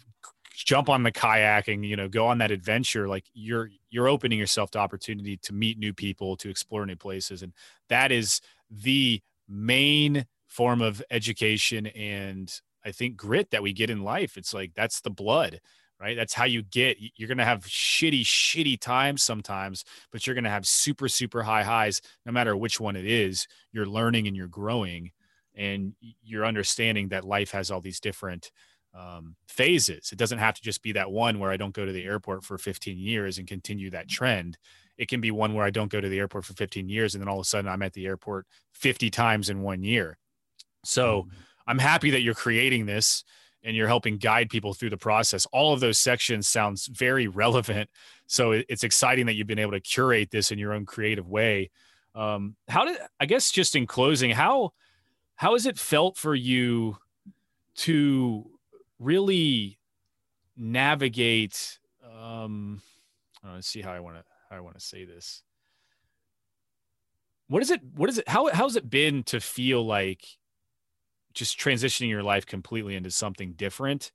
[0.55, 4.39] jump on the kayak and you know go on that adventure like you're you're opening
[4.39, 7.51] yourself to opportunity to meet new people to explore new places and
[7.89, 8.39] that is
[8.69, 14.53] the main form of education and i think grit that we get in life it's
[14.53, 15.59] like that's the blood
[15.99, 16.17] right?
[16.17, 20.43] That's how you get, you're going to have shitty, shitty times sometimes, but you're going
[20.43, 23.47] to have super, super high highs no matter which one it is.
[23.71, 25.11] You're learning and you're growing
[25.55, 25.93] and
[26.23, 28.51] you're understanding that life has all these different
[28.93, 30.11] um, phases.
[30.11, 32.43] It doesn't have to just be that one where I don't go to the airport
[32.43, 34.57] for 15 years and continue that trend.
[34.97, 37.21] it can be one where I don't go to the airport for 15 years and
[37.21, 40.17] then all of a sudden I'm at the airport 50 times in one year.
[40.85, 41.37] So mm-hmm.
[41.67, 43.23] I'm happy that you're creating this
[43.65, 45.45] and you're helping guide people through the process.
[45.47, 47.89] All of those sections sounds very relevant.
[48.27, 51.71] So it's exciting that you've been able to curate this in your own creative way.
[52.13, 54.71] Um, how did I guess just in closing, how
[55.35, 56.97] how has it felt for you
[57.75, 58.49] to
[58.99, 59.77] really
[60.55, 61.79] navigate
[62.17, 62.81] um
[63.53, 65.43] let's see how I want to how I want to say this.
[67.47, 70.25] What is it what is it how how's it been to feel like
[71.35, 74.11] just transitioning your life completely into something different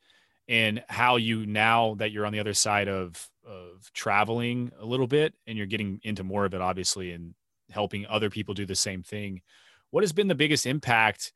[0.49, 5.07] and how you now that you're on the other side of of traveling a little
[5.07, 7.35] bit and you're getting into more of it obviously and
[7.71, 9.41] helping other people do the same thing
[9.91, 11.33] what has been the biggest impact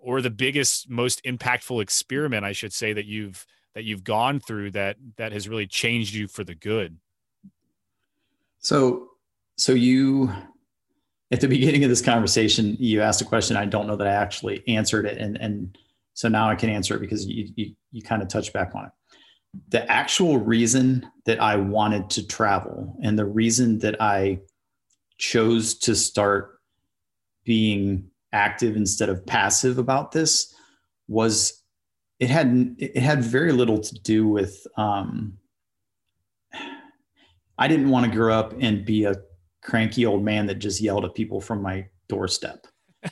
[0.00, 4.70] or the biggest most impactful experiment i should say that you've that you've gone through
[4.70, 6.96] that that has really changed you for the good?
[8.60, 9.10] So
[9.56, 10.32] so you
[11.34, 14.12] at the beginning of this conversation you asked a question i don't know that i
[14.12, 15.76] actually answered it and and
[16.12, 18.84] so now i can answer it because you you, you kind of touched back on
[18.84, 18.92] it.
[19.70, 24.38] The actual reason that i wanted to travel and the reason that i
[25.18, 26.60] chose to start
[27.44, 30.54] being active instead of passive about this
[31.08, 31.64] was
[32.20, 35.36] it had it had very little to do with um,
[37.58, 39.14] I didn't want to grow up and be a
[39.64, 42.66] cranky old man that just yelled at people from my doorstep.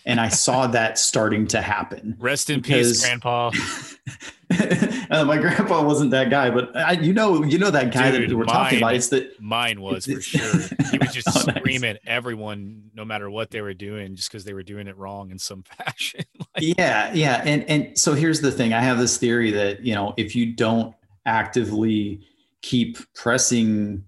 [0.06, 2.16] And I saw that starting to happen.
[2.18, 3.50] Rest in peace, Grandpa.
[5.10, 8.30] uh, my grandpa wasn't that guy, but I, you know, you know that guy Dude,
[8.30, 8.94] that we're mine, talking about.
[8.94, 10.60] It's that mine was for sure.
[10.90, 11.96] He was just oh, scream nice.
[11.96, 15.30] at everyone, no matter what they were doing, just because they were doing it wrong
[15.30, 16.24] in some fashion.
[16.38, 18.72] like, yeah, yeah, and and so here's the thing.
[18.72, 20.94] I have this theory that you know, if you don't
[21.24, 22.26] actively
[22.62, 24.04] keep pressing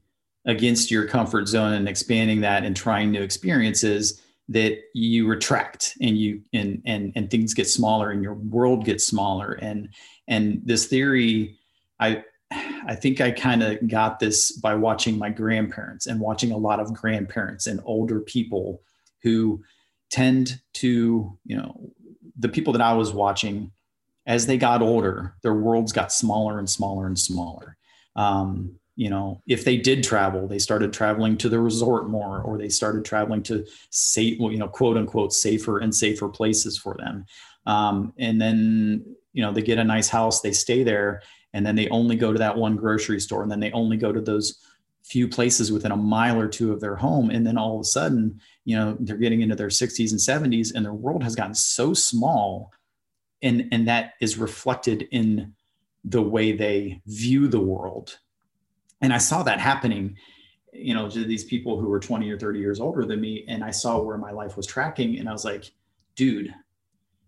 [0.47, 6.18] against your comfort zone and expanding that and trying new experiences that you retract and
[6.18, 9.53] you and and and things get smaller and your world gets smaller.
[9.53, 9.88] And
[10.28, 11.59] and this theory
[12.01, 12.22] i
[12.86, 16.80] i think i kind of got this by watching my grandparents and watching a lot
[16.80, 18.82] of grandparents and older people
[19.22, 19.62] who
[20.11, 21.90] tend to you know
[22.38, 23.70] the people that i was watching
[24.26, 27.76] as they got older their worlds got smaller and smaller and smaller.
[28.16, 32.57] Um, you know if they did travel they started traveling to the resort more or
[32.57, 37.26] they started traveling to safe you know quote unquote safer and safer places for them.
[37.66, 41.22] Um, and then you know they get a nice house they stay there
[41.53, 44.12] and then they only go to that one grocery store and then they only go
[44.12, 44.61] to those
[45.03, 47.84] few places within a mile or two of their home and then all of a
[47.84, 51.55] sudden you know they're getting into their 60s and 70s and their world has gotten
[51.55, 52.72] so small
[53.42, 55.55] and and that is reflected in
[56.05, 58.18] the way they view the world
[59.01, 60.16] and I saw that happening,
[60.72, 63.45] you know, to these people who were 20 or 30 years older than me.
[63.49, 65.18] And I saw where my life was tracking.
[65.18, 65.70] And I was like,
[66.16, 66.55] dude,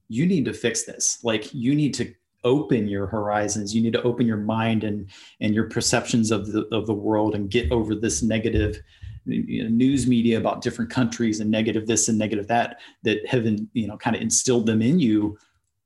[0.08, 1.18] you need to fix this.
[1.22, 2.14] Like, you need to
[2.44, 5.10] open your horizons you need to open your mind and
[5.40, 8.80] and your perceptions of the of the world and get over this negative
[9.24, 13.44] you know, news media about different countries and negative this and negative that that have
[13.72, 15.36] you know kind of instilled them in you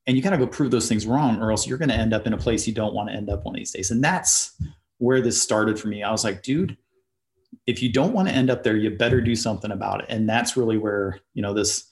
[0.06, 2.12] and you got to go prove those things wrong or else you're going to end
[2.12, 4.04] up in a place you don't want to end up one of these days and
[4.04, 4.60] that's
[5.00, 6.02] where this started for me.
[6.02, 6.76] I was like, dude,
[7.66, 10.06] if you don't want to end up there, you better do something about it.
[10.10, 11.90] And that's really where, you know, this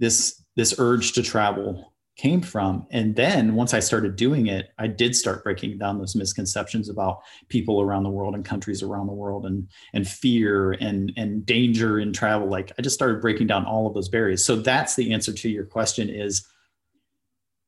[0.00, 2.86] this this urge to travel came from.
[2.90, 7.22] And then once I started doing it, I did start breaking down those misconceptions about
[7.48, 12.00] people around the world and countries around the world and and fear and and danger
[12.00, 12.48] in travel.
[12.48, 14.44] Like I just started breaking down all of those barriers.
[14.44, 16.44] So that's the answer to your question is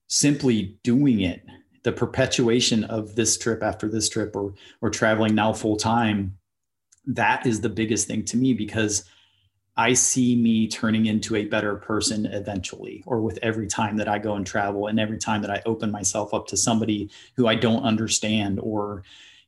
[0.09, 1.45] simply doing it
[1.87, 6.37] the perpetuation of this trip after this trip or or traveling now full time
[7.07, 9.05] that is the biggest thing to me because
[9.77, 14.19] I see me turning into a better person eventually, or with every time that I
[14.19, 17.55] go and travel, and every time that I open myself up to somebody who I
[17.55, 19.03] don't understand, or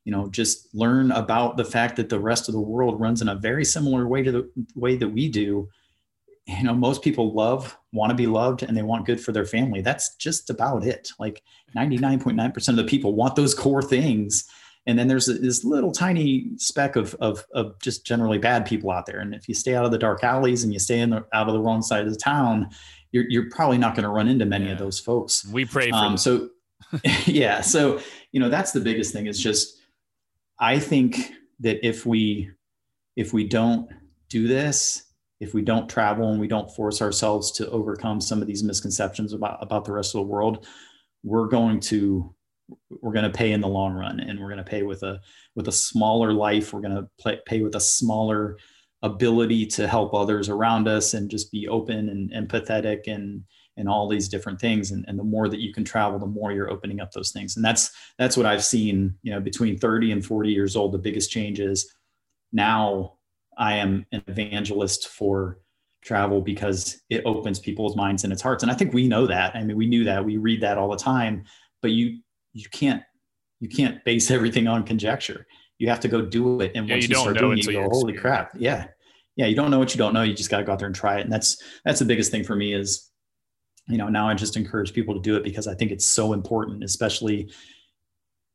[0.04, 3.28] you know, just learn about the fact that the rest of the world runs in
[3.28, 5.68] a very similar way to the way that we do.
[6.48, 9.44] You know, most people love, want to be loved, and they want good for their
[9.44, 9.82] family.
[9.82, 11.10] That's just about it.
[11.18, 11.42] Like
[11.76, 14.48] 99.9% of the people want those core things
[14.88, 19.06] and then there's this little tiny speck of, of, of just generally bad people out
[19.06, 21.24] there and if you stay out of the dark alleys and you stay in the,
[21.32, 22.68] out of the wrong side of the town
[23.12, 24.72] you're, you're probably not going to run into many yeah.
[24.72, 26.48] of those folks we pray for um, so
[27.26, 28.00] yeah so
[28.32, 29.78] you know that's the biggest thing is just
[30.58, 32.50] i think that if we
[33.14, 33.90] if we don't
[34.28, 35.04] do this
[35.40, 39.32] if we don't travel and we don't force ourselves to overcome some of these misconceptions
[39.32, 40.66] about about the rest of the world
[41.22, 42.34] we're going to
[42.90, 45.20] we're going to pay in the long run and we're going to pay with a
[45.54, 46.72] with a smaller life.
[46.72, 48.58] We're going to pay with a smaller
[49.02, 53.42] ability to help others around us and just be open and empathetic and
[53.76, 54.90] and all these different things.
[54.90, 57.56] And, and the more that you can travel the more you're opening up those things.
[57.56, 60.98] And that's that's what i've seen you know between 30 and 40 years old the
[60.98, 61.94] biggest change is
[62.52, 63.17] now
[63.58, 65.58] i am an evangelist for
[66.02, 69.54] travel because it opens people's minds and its hearts and i think we know that
[69.54, 71.44] i mean we knew that we read that all the time
[71.82, 72.20] but you
[72.52, 73.02] you can't
[73.60, 75.46] you can't base everything on conjecture
[75.78, 76.72] you have to go do it.
[76.74, 78.52] And yeah, once you, you, start doing it, you go, holy crap.
[78.56, 78.88] Yeah.
[79.36, 79.46] Yeah.
[79.46, 80.22] You don't know what you don't know.
[80.22, 81.22] You just got to go out there and try it.
[81.22, 83.10] And that's, that's the biggest thing for me is,
[83.86, 86.32] you know, now I just encourage people to do it because I think it's so
[86.32, 87.50] important, especially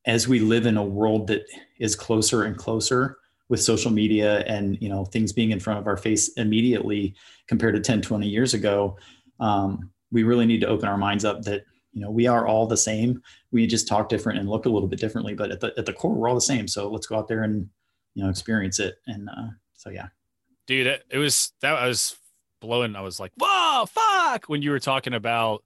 [0.06, 1.44] as we live in a world that
[1.80, 3.18] is closer and closer
[3.50, 7.16] with social media and, you know, things being in front of our face immediately
[7.48, 8.98] compared to 10, 20 years ago.
[9.40, 12.66] Um, we really need to open our minds up that you know we are all
[12.66, 13.22] the same.
[13.52, 15.94] We just talk different and look a little bit differently but at the, at the
[15.94, 16.68] core we're all the same.
[16.68, 17.70] So let's go out there and
[18.16, 18.96] you know experience it.
[19.08, 20.08] And uh, so yeah.
[20.66, 22.16] Dude it, it was that I was
[22.64, 25.66] blowing i was like whoa fuck when you were talking about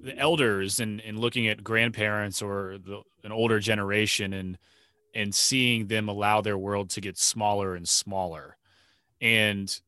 [0.00, 4.56] the elders and and looking at grandparents or the, an older generation and
[5.14, 8.56] and seeing them allow their world to get smaller and smaller.
[9.20, 9.80] And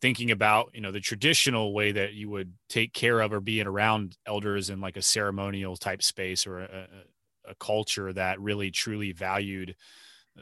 [0.00, 3.66] thinking about you know the traditional way that you would take care of or being
[3.66, 6.88] around elders in like a ceremonial type space or a,
[7.46, 9.74] a culture that really truly valued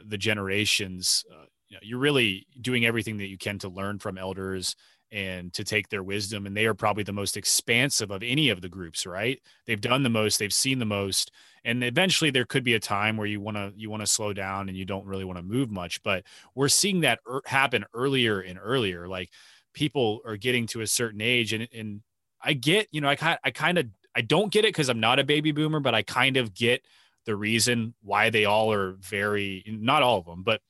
[0.05, 4.17] the generations uh, you know, you're really doing everything that you can to learn from
[4.17, 4.75] elders
[5.11, 8.61] and to take their wisdom and they are probably the most expansive of any of
[8.61, 9.41] the groups right?
[9.65, 11.31] They've done the most they've seen the most
[11.63, 14.33] and eventually there could be a time where you want to you want to slow
[14.33, 16.23] down and you don't really want to move much but
[16.55, 19.29] we're seeing that er- happen earlier and earlier like
[19.73, 22.01] people are getting to a certain age and and
[22.41, 24.99] I get you know I kind I kind of I don't get it cuz I'm
[24.99, 26.85] not a baby boomer but I kind of get
[27.25, 30.61] the reason why they all are very not all of them but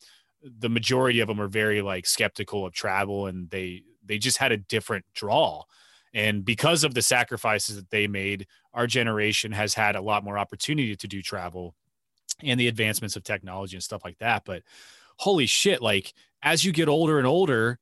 [0.42, 4.52] the majority of them are very like skeptical of travel and they they just had
[4.52, 5.64] a different draw.
[6.14, 10.38] And because of the sacrifices that they made, our generation has had a lot more
[10.38, 11.76] opportunity to do travel
[12.44, 14.44] and the advancements of technology and stuff like that.
[14.46, 14.64] But
[15.18, 17.80] holy shit, like as you get older and older,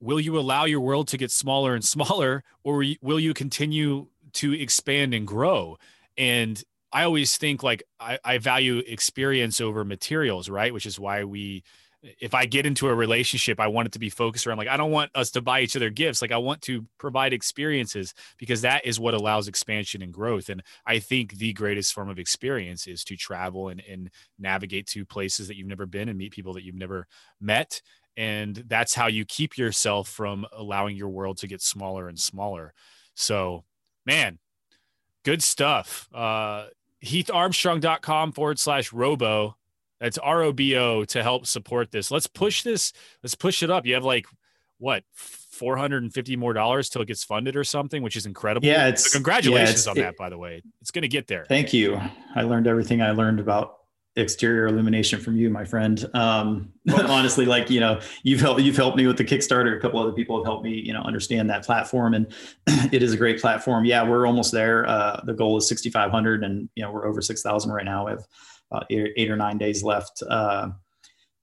[0.00, 4.52] will you allow your world to get smaller and smaller, or will you continue to
[4.52, 5.76] expand and grow?
[6.16, 6.62] And
[6.92, 10.74] I always think like I, I value experience over materials, right?
[10.74, 11.62] Which is why we
[12.02, 14.76] if I get into a relationship, I want it to be focused around like I
[14.76, 16.22] don't want us to buy each other gifts.
[16.22, 20.48] Like I want to provide experiences because that is what allows expansion and growth.
[20.48, 25.04] And I think the greatest form of experience is to travel and, and navigate to
[25.04, 27.06] places that you've never been and meet people that you've never
[27.40, 27.82] met.
[28.16, 32.72] And that's how you keep yourself from allowing your world to get smaller and smaller.
[33.14, 33.64] So,
[34.06, 34.38] man,
[35.24, 36.08] good stuff.
[36.14, 36.66] Uh,
[37.04, 39.56] HeathArmstrong.com forward slash robo
[40.00, 42.10] that's ROBO to help support this.
[42.10, 42.92] Let's push this.
[43.22, 43.86] Let's push it up.
[43.86, 44.26] You have like
[44.78, 48.66] what 450 more dollars till it gets funded or something, which is incredible.
[48.66, 50.62] Yeah, it's so congratulations yeah, it's, on that, by the way.
[50.80, 51.44] It's going to get there.
[51.44, 52.00] Thank you.
[52.34, 53.76] I learned everything I learned about
[54.16, 56.04] exterior illumination from you, my friend.
[56.14, 59.76] Um, honestly, like you know, you've helped you've helped me with the Kickstarter.
[59.76, 62.26] A couple other people have helped me, you know, understand that platform, and
[62.92, 63.84] it is a great platform.
[63.84, 64.88] Yeah, we're almost there.
[64.88, 68.06] Uh, the goal is 6,500, and you know, we're over 6,000 right now.
[68.06, 68.24] We have
[68.70, 70.22] about eight, eight or nine days left.
[70.28, 70.70] Uh,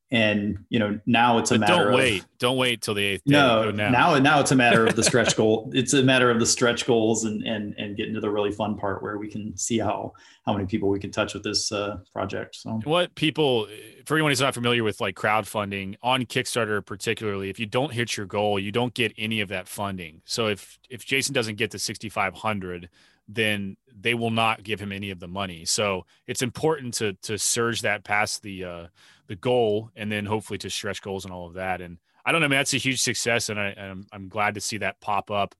[0.10, 1.84] and you know now it's a but matter.
[1.84, 2.26] Don't of, wait.
[2.40, 3.26] Don't wait till the eighth.
[3.26, 3.34] Day.
[3.34, 3.90] No, now.
[3.90, 5.70] now now it's a matter of the stretch goal.
[5.74, 8.78] It's a matter of the stretch goals and and and getting to the really fun
[8.78, 10.14] part where we can see how
[10.46, 12.56] how many people we can touch with this uh, project.
[12.56, 13.68] So what people
[14.06, 18.16] for anyone who's not familiar with like crowdfunding on Kickstarter particularly, if you don't hit
[18.16, 20.22] your goal, you don't get any of that funding.
[20.24, 22.88] So if if Jason doesn't get to sixty five hundred
[23.28, 25.66] then they will not give him any of the money.
[25.66, 28.88] So it's important to to surge that past the uh,
[29.28, 31.82] the goal, and then hopefully to stretch goals and all of that.
[31.82, 34.62] And I don't know, man, that's a huge success, and I, I'm I'm glad to
[34.62, 35.56] see that pop up,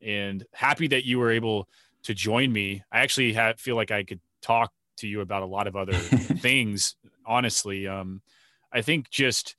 [0.00, 1.68] and happy that you were able
[2.04, 2.82] to join me.
[2.92, 5.92] I actually have, feel like I could talk to you about a lot of other
[6.40, 6.96] things.
[7.26, 8.22] Honestly, um,
[8.72, 9.56] I think just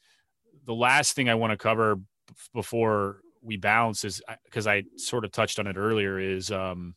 [0.66, 2.04] the last thing I want to cover b-
[2.54, 6.96] before we bounce is because I sort of touched on it earlier is um,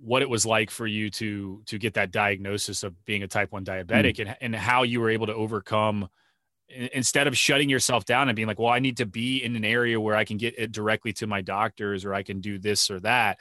[0.00, 3.52] what it was like for you to to get that diagnosis of being a type
[3.52, 4.20] 1 diabetic mm.
[4.20, 6.08] and, and how you were able to overcome
[6.68, 9.64] instead of shutting yourself down and being like well i need to be in an
[9.64, 12.90] area where i can get it directly to my doctors or i can do this
[12.90, 13.38] or that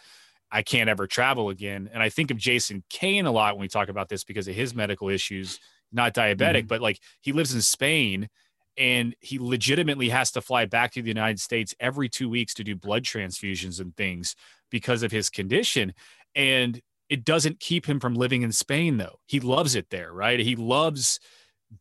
[0.51, 3.68] i can't ever travel again and i think of jason kane a lot when we
[3.68, 5.60] talk about this because of his medical issues
[5.91, 6.68] not diabetic mm.
[6.68, 8.30] but like he lives in spain
[8.78, 12.64] and he legitimately has to fly back to the united states every two weeks to
[12.64, 14.36] do blood transfusions and things
[14.70, 15.93] because of his condition
[16.36, 19.19] and it doesn't keep him from living in Spain though.
[19.28, 20.39] He loves it there, right?
[20.39, 21.19] He loves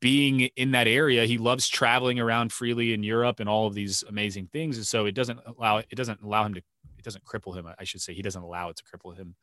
[0.01, 1.27] being in that area.
[1.27, 4.77] He loves traveling around freely in Europe and all of these amazing things.
[4.77, 6.61] And so it doesn't allow it doesn't allow him to
[6.99, 7.67] it doesn't cripple him.
[7.79, 9.35] I should say he doesn't allow it to cripple him.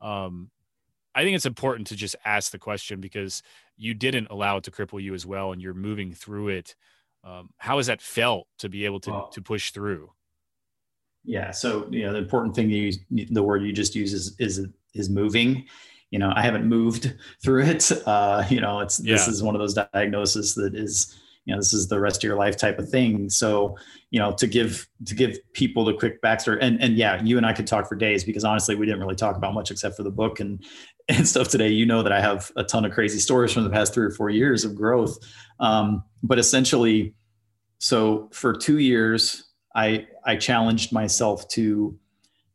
[0.00, 0.50] Um,
[1.14, 3.42] I think it's important to just ask the question because
[3.76, 6.74] you didn't allow it to cripple you as well, and you're moving through it.
[7.22, 10.10] Um, how has that felt to be able to to push through?
[11.24, 11.50] Yeah.
[11.50, 12.92] So you know the important thing you
[13.30, 15.66] the word you just use is is is moving.
[16.10, 17.90] You know, I haven't moved through it.
[18.06, 19.14] Uh, you know, it's yeah.
[19.14, 22.24] this is one of those diagnoses that is you know this is the rest of
[22.24, 23.76] your life type of thing so
[24.10, 27.46] you know to give to give people the quick backstory and and yeah you and
[27.46, 30.02] i could talk for days because honestly we didn't really talk about much except for
[30.02, 30.64] the book and
[31.08, 33.70] and stuff today you know that i have a ton of crazy stories from the
[33.70, 35.18] past three or four years of growth
[35.58, 37.12] um, but essentially
[37.78, 41.98] so for two years i i challenged myself to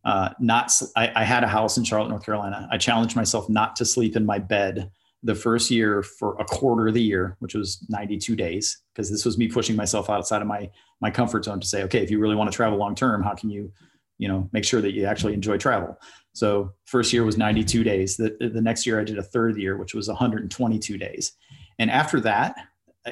[0.05, 3.75] uh, not I, I had a house in charlotte north carolina i challenged myself not
[3.77, 4.91] to sleep in my bed
[5.23, 9.25] the first year for a quarter of the year, which was 92 days, because this
[9.25, 10.69] was me pushing myself outside of my
[11.01, 13.35] my comfort zone to say, okay, if you really want to travel long term, how
[13.35, 13.71] can you,
[14.17, 15.95] you know, make sure that you actually enjoy travel?
[16.33, 18.17] So first year was 92 days.
[18.17, 21.33] The, the next year I did a third year, which was 122 days.
[21.77, 22.55] And after that,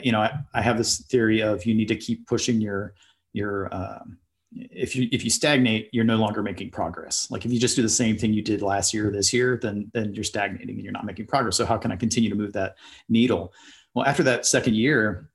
[0.01, 2.95] you know, I, I have this theory of you need to keep pushing your
[3.35, 4.17] your um,
[4.55, 7.29] if you if you stagnate you're no longer making progress.
[7.29, 9.59] Like if you just do the same thing you did last year or this year
[9.61, 11.57] then then you're stagnating and you're not making progress.
[11.57, 12.75] So how can i continue to move that
[13.09, 13.53] needle?
[13.93, 15.29] Well after that second year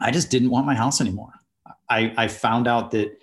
[0.00, 1.32] i just didn't want my house anymore.
[1.88, 3.16] I i found out that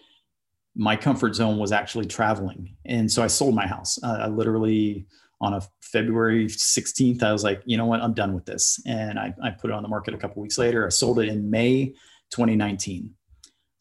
[0.76, 2.76] my comfort zone was actually traveling.
[2.86, 4.00] And so i sold my house.
[4.02, 5.06] Uh, i literally
[5.42, 8.02] on a february 16th i was like you know what?
[8.02, 8.80] I'm done with this.
[8.86, 10.86] And i, I put it on the market a couple weeks later.
[10.86, 11.94] I sold it in may
[12.32, 13.14] 2019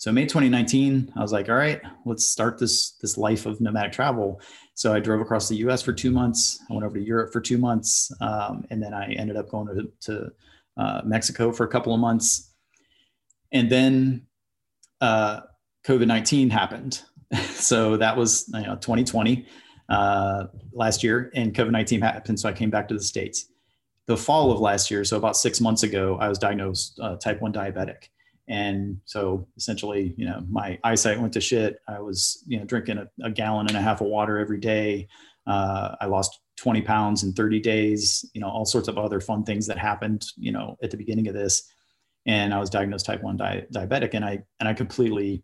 [0.05, 3.93] so May 2019, I was like, all right, let's start this this life of nomadic
[3.93, 4.39] travel.
[4.75, 5.81] So I drove across the U.S.
[5.81, 6.63] for two months.
[6.69, 9.67] I went over to Europe for two months, um, and then I ended up going
[9.69, 10.31] to, to
[10.77, 12.51] uh, Mexico for a couple of months.
[13.51, 14.27] And then
[15.01, 15.41] uh,
[15.87, 17.01] COVID 19 happened.
[17.53, 19.47] so that was you know 2020
[19.89, 22.39] uh, last year, and COVID 19 happened.
[22.39, 23.47] So I came back to the states.
[24.05, 27.41] The fall of last year, so about six months ago, I was diagnosed uh, type
[27.41, 28.09] one diabetic.
[28.49, 31.79] And so essentially, you know, my eyesight went to shit.
[31.89, 35.09] I was, you know, drinking a, a gallon and a half of water every day.
[35.47, 39.45] Uh, I lost 20 pounds in 30 days, you know, all sorts of other fun
[39.45, 41.71] things that happened, you know, at the beginning of this.
[42.27, 45.43] And I was diagnosed type one di- diabetic and I, and I completely,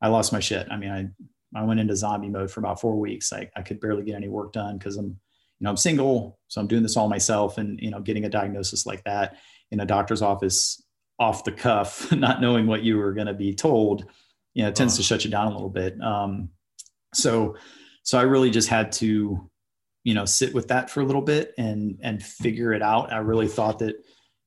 [0.00, 0.66] I lost my shit.
[0.70, 1.08] I mean, I,
[1.58, 3.32] I went into zombie mode for about four weeks.
[3.32, 6.38] I, I could barely get any work done because I'm, you know, I'm single.
[6.48, 9.36] So I'm doing this all myself and, you know, getting a diagnosis like that
[9.70, 10.82] in a doctor's office
[11.18, 14.04] off the cuff, not knowing what you were going to be told,
[14.54, 16.00] you know, it tends to shut you down a little bit.
[16.00, 16.50] Um,
[17.14, 17.56] so,
[18.02, 19.50] so I really just had to,
[20.04, 23.12] you know, sit with that for a little bit and and figure it out.
[23.12, 23.94] I really thought that,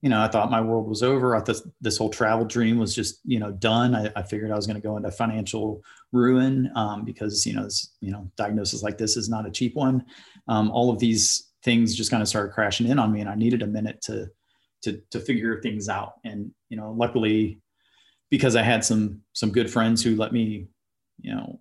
[0.02, 1.36] you know, I thought my world was over.
[1.36, 3.96] I thought this whole travel dream was just, you know, done.
[3.96, 7.64] I, I figured I was going to go into financial ruin um, because, you know,
[7.64, 10.06] this, you know, diagnosis like this is not a cheap one.
[10.48, 13.36] Um, all of these things just kind of started crashing in on me, and I
[13.36, 14.28] needed a minute to
[14.86, 16.14] to to figure things out.
[16.24, 17.60] And you know, luckily,
[18.30, 20.68] because I had some some good friends who let me,
[21.20, 21.60] you know,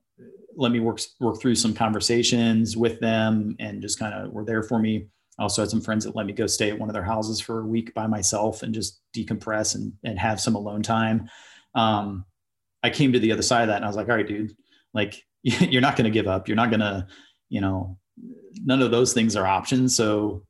[0.57, 4.63] let me work work through some conversations with them and just kind of were there
[4.63, 5.07] for me.
[5.39, 7.41] I also had some friends that let me go stay at one of their houses
[7.41, 11.29] for a week by myself and just decompress and, and have some alone time.
[11.75, 12.25] Um,
[12.85, 14.55] I came to the other side of that and I was like, all right, dude,
[14.93, 16.47] like you're not going to give up.
[16.47, 17.07] You're not going to,
[17.49, 17.99] you know,
[18.63, 19.97] none of those things are options.
[19.97, 20.45] So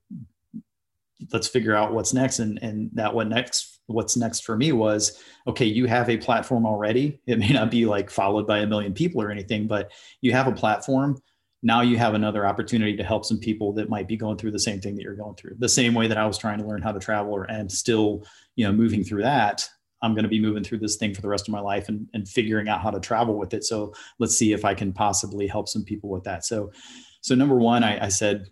[1.32, 2.38] let's figure out what's next.
[2.38, 6.66] And and that what next what's next for me was okay you have a platform
[6.66, 7.20] already.
[7.26, 10.46] It may not be like followed by a million people or anything but you have
[10.46, 11.18] a platform.
[11.62, 14.58] Now you have another opportunity to help some people that might be going through the
[14.58, 15.56] same thing that you're going through.
[15.58, 18.24] The same way that i was trying to learn how to travel and still
[18.56, 19.68] you know moving through that
[20.02, 22.06] i'm going to be moving through this thing for the rest of my life and,
[22.12, 23.64] and figuring out how to travel with it.
[23.64, 26.44] So let's see if i can possibly help some people with that.
[26.44, 26.72] So
[27.20, 28.46] so number one I, I said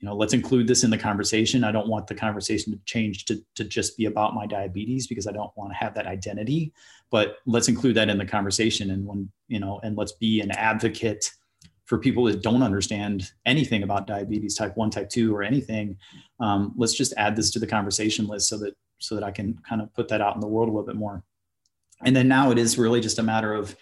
[0.00, 1.64] you know let's include this in the conversation.
[1.64, 5.26] I don't want the conversation to change to, to just be about my diabetes because
[5.26, 6.72] i don't want to have that identity
[7.10, 10.50] but let's include that in the conversation and when you know and let's be an
[10.52, 11.30] advocate
[11.88, 15.96] for people that don't understand anything about diabetes type 1 type 2 or anything.
[16.38, 19.56] Um, let's just add this to the conversation list so that so that i can
[19.66, 21.22] kind of put that out in the world a little bit more.
[22.04, 23.74] And then now it is really just a matter of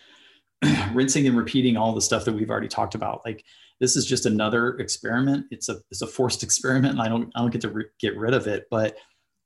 [0.93, 3.45] rinsing and repeating all the stuff that we've already talked about like
[3.81, 5.47] this is just another experiment.
[5.51, 6.95] It's a it's a forced experiment.
[6.95, 8.97] And I don't I don't get to re- get rid of it, but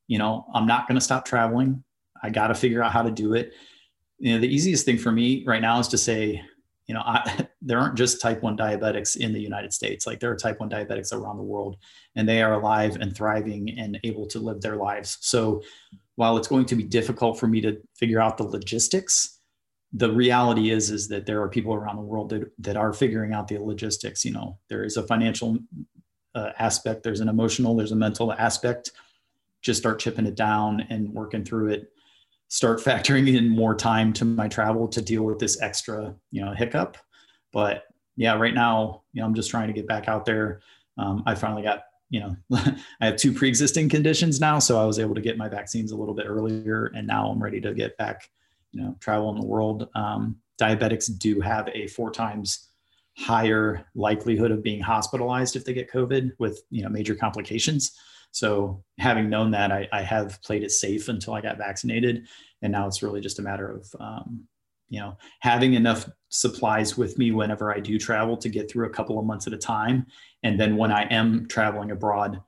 [0.06, 1.84] you know I'm not going to stop traveling.
[2.22, 3.52] I got to figure out how to do it.
[4.18, 6.42] You know, the easiest thing for me right now is to say,
[6.86, 10.06] you know, I, there aren't just type 1 diabetics in the United States.
[10.06, 11.78] Like there are type 1 diabetics around the world,
[12.16, 15.16] and they are alive and thriving and able to live their lives.
[15.22, 15.62] So
[16.16, 19.39] while it's going to be difficult for me to figure out the logistics,
[19.92, 23.32] the reality is is that there are people around the world that, that are figuring
[23.32, 24.24] out the logistics.
[24.24, 25.58] You know, there is a financial
[26.34, 28.92] uh, aspect, there's an emotional, there's a mental aspect.
[29.62, 31.92] Just start chipping it down and working through it
[32.50, 36.52] start factoring in more time to my travel to deal with this extra, you know,
[36.52, 36.98] hiccup.
[37.52, 37.84] But
[38.16, 40.60] yeah, right now, you know, I'm just trying to get back out there.
[40.98, 42.36] Um, I finally got, you know,
[43.00, 45.96] I have two pre-existing conditions now, so I was able to get my vaccines a
[45.96, 48.28] little bit earlier, and now I'm ready to get back,
[48.72, 49.88] you know, travel in the world.
[49.94, 52.68] Um, diabetics do have a four times
[53.16, 57.92] higher likelihood of being hospitalized if they get COVID with, you know, major complications.
[58.32, 62.28] So having known that, I, I, have played it safe until I got vaccinated,
[62.62, 64.44] and now it's really just a matter of um,
[64.88, 68.90] you know having enough supplies with me whenever I do travel to get through a
[68.90, 70.06] couple of months at a time,
[70.42, 72.40] and then when I am traveling abroad,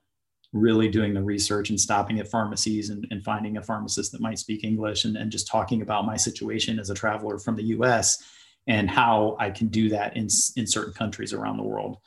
[0.53, 4.37] really doing the research and stopping at pharmacies and, and finding a pharmacist that might
[4.37, 8.23] speak English and, and just talking about my situation as a traveler from the U.S.
[8.67, 11.97] and how I can do that in in certain countries around the world.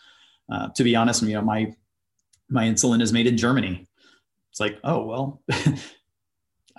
[0.50, 1.74] Uh, to be honest, you know my
[2.48, 3.86] my insulin is made in Germany.
[4.50, 5.42] It's like, oh, well,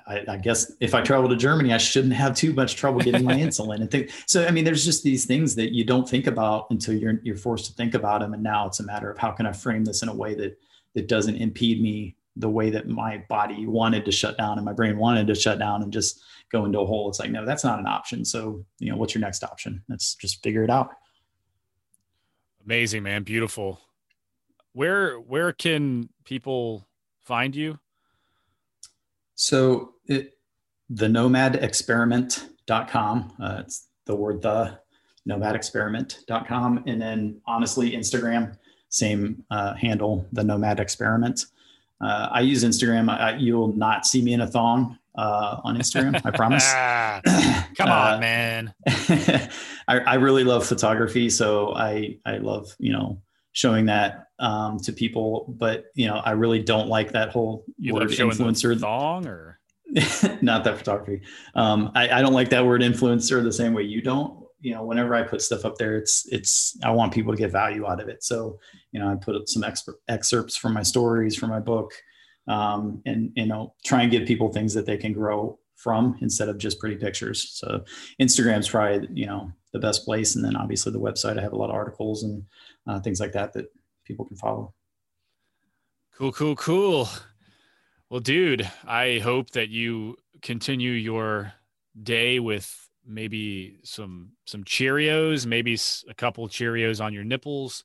[0.07, 3.26] I, I, guess if I travel to Germany, I shouldn't have too much trouble getting
[3.26, 4.11] my insulin and think.
[4.26, 7.35] So, I mean, there's just these things that you don't think about until you're, you're
[7.35, 8.34] forced to think about them.
[8.34, 10.57] And now it's a matter of how can I frame this in a way that,
[10.95, 14.73] that doesn't impede me the way that my body wanted to shut down and my
[14.73, 17.09] brain wanted to shut down and just go into a hole.
[17.09, 18.23] It's like, no, that's not an option.
[18.23, 19.84] So, you know, what's your next option?
[19.89, 20.91] Let's just figure it out.
[22.64, 23.23] Amazing, man.
[23.23, 23.81] Beautiful
[24.77, 26.88] where where can people
[27.26, 27.80] find you?
[29.34, 30.38] So it,
[30.88, 33.34] the nomadexperiment.com.
[33.41, 34.77] Uh, it's the word the
[35.27, 36.84] nomadexperiment.com.
[36.85, 38.55] And then honestly, Instagram,
[38.89, 41.45] same uh, handle, the nomad experiment.
[41.99, 43.09] Uh, I use Instagram.
[43.09, 46.22] I, you'll not see me in a thong uh, on Instagram.
[46.23, 46.65] I promise.
[47.76, 48.73] Come on, uh, man.
[49.88, 53.22] I, I really love photography, so I I love you know
[53.53, 55.53] showing that um, to people.
[55.57, 59.59] But you know, I really don't like that whole you word influencer thong or
[60.41, 61.22] not that photography.
[61.55, 64.46] Um, I, I don't like that word influencer the same way you don't.
[64.59, 67.51] You know, whenever I put stuff up there, it's it's I want people to get
[67.51, 68.23] value out of it.
[68.23, 68.59] So
[68.91, 69.63] you know, I put some
[70.07, 71.91] excerpts from my stories from my book,
[72.47, 76.49] um, and you know, try and give people things that they can grow from instead
[76.49, 77.51] of just pretty pictures.
[77.51, 77.84] So
[78.19, 81.38] Instagram's probably you know the best place, and then obviously the website.
[81.38, 82.43] I have a lot of articles and
[82.88, 83.67] uh, things like that that
[84.05, 84.73] people can follow.
[86.15, 87.09] Cool, cool, cool.
[88.09, 91.53] Well, dude, I hope that you continue your
[92.01, 95.77] day with maybe some some Cheerios, maybe
[96.07, 97.84] a couple Cheerios on your nipples.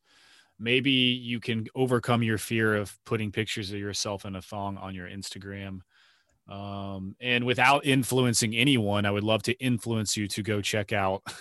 [0.59, 4.95] Maybe you can overcome your fear of putting pictures of yourself in a thong on
[4.95, 5.81] your Instagram.
[6.49, 11.23] Um, and without influencing anyone, I would love to influence you to go check out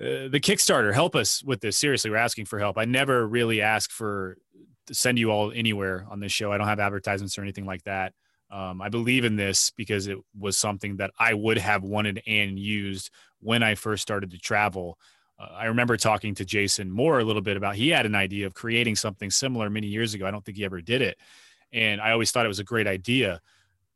[0.00, 0.92] Uh, the Kickstarter.
[0.92, 1.76] Help us with this.
[1.76, 2.78] Seriously, we're asking for help.
[2.78, 4.36] I never really ask for
[4.90, 6.52] send you all anywhere on this show.
[6.52, 8.12] I don't have advertisements or anything like that.
[8.54, 12.58] Um, I believe in this because it was something that I would have wanted and
[12.58, 13.10] used
[13.40, 14.96] when I first started to travel.
[15.38, 18.46] Uh, I remember talking to Jason Moore a little bit about he had an idea
[18.46, 20.26] of creating something similar many years ago.
[20.26, 21.18] I don't think he ever did it.
[21.72, 23.40] And I always thought it was a great idea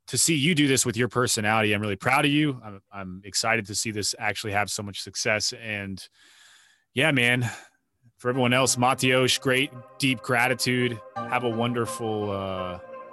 [0.09, 2.61] to see you do this with your personality, I'm really proud of you.
[2.65, 5.53] I'm, I'm excited to see this actually have so much success.
[5.63, 6.03] And
[6.95, 7.49] yeah, man,
[8.17, 10.99] for everyone else, Matios, great, deep gratitude.
[11.15, 12.79] Have a wonderful, uh,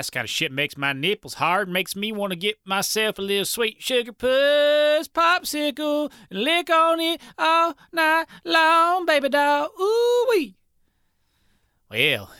[0.00, 3.22] That's kind of shit makes my nipples hard, makes me want to get myself a
[3.22, 9.68] little sweet sugar puss popsicle and lick on it all night long, baby doll.
[9.78, 10.56] Ooh wee.
[11.90, 12.30] Well,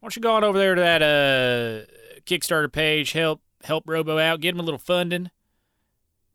[0.00, 4.18] Why don't you go on over there to that uh, Kickstarter page, help help Robo
[4.18, 5.30] out, get him a little funding.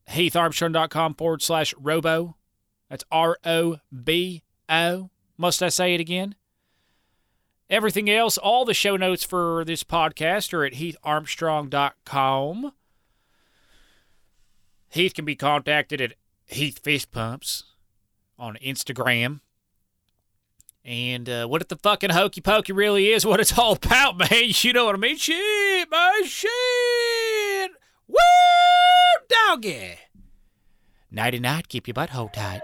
[0.09, 2.37] HeathArmstrong.com forward slash Robo.
[2.89, 5.11] That's R O B O.
[5.37, 6.33] Must I say it again?
[7.69, 12.71] Everything else, all the show notes for this podcast are at HeathArmstrong.com.
[14.89, 16.13] Heath can be contacted at
[16.45, 17.65] Heath Fist Pumps
[18.39, 19.41] on Instagram.
[20.85, 24.29] And uh, what if the fucking hokey pokey really is what it's all about, man?
[24.31, 25.17] You know what I mean?
[25.17, 27.71] Shit, my shit.
[28.07, 28.15] Woo,
[29.27, 29.95] doggy.
[31.11, 32.61] Nighty night, keep your butthole tight.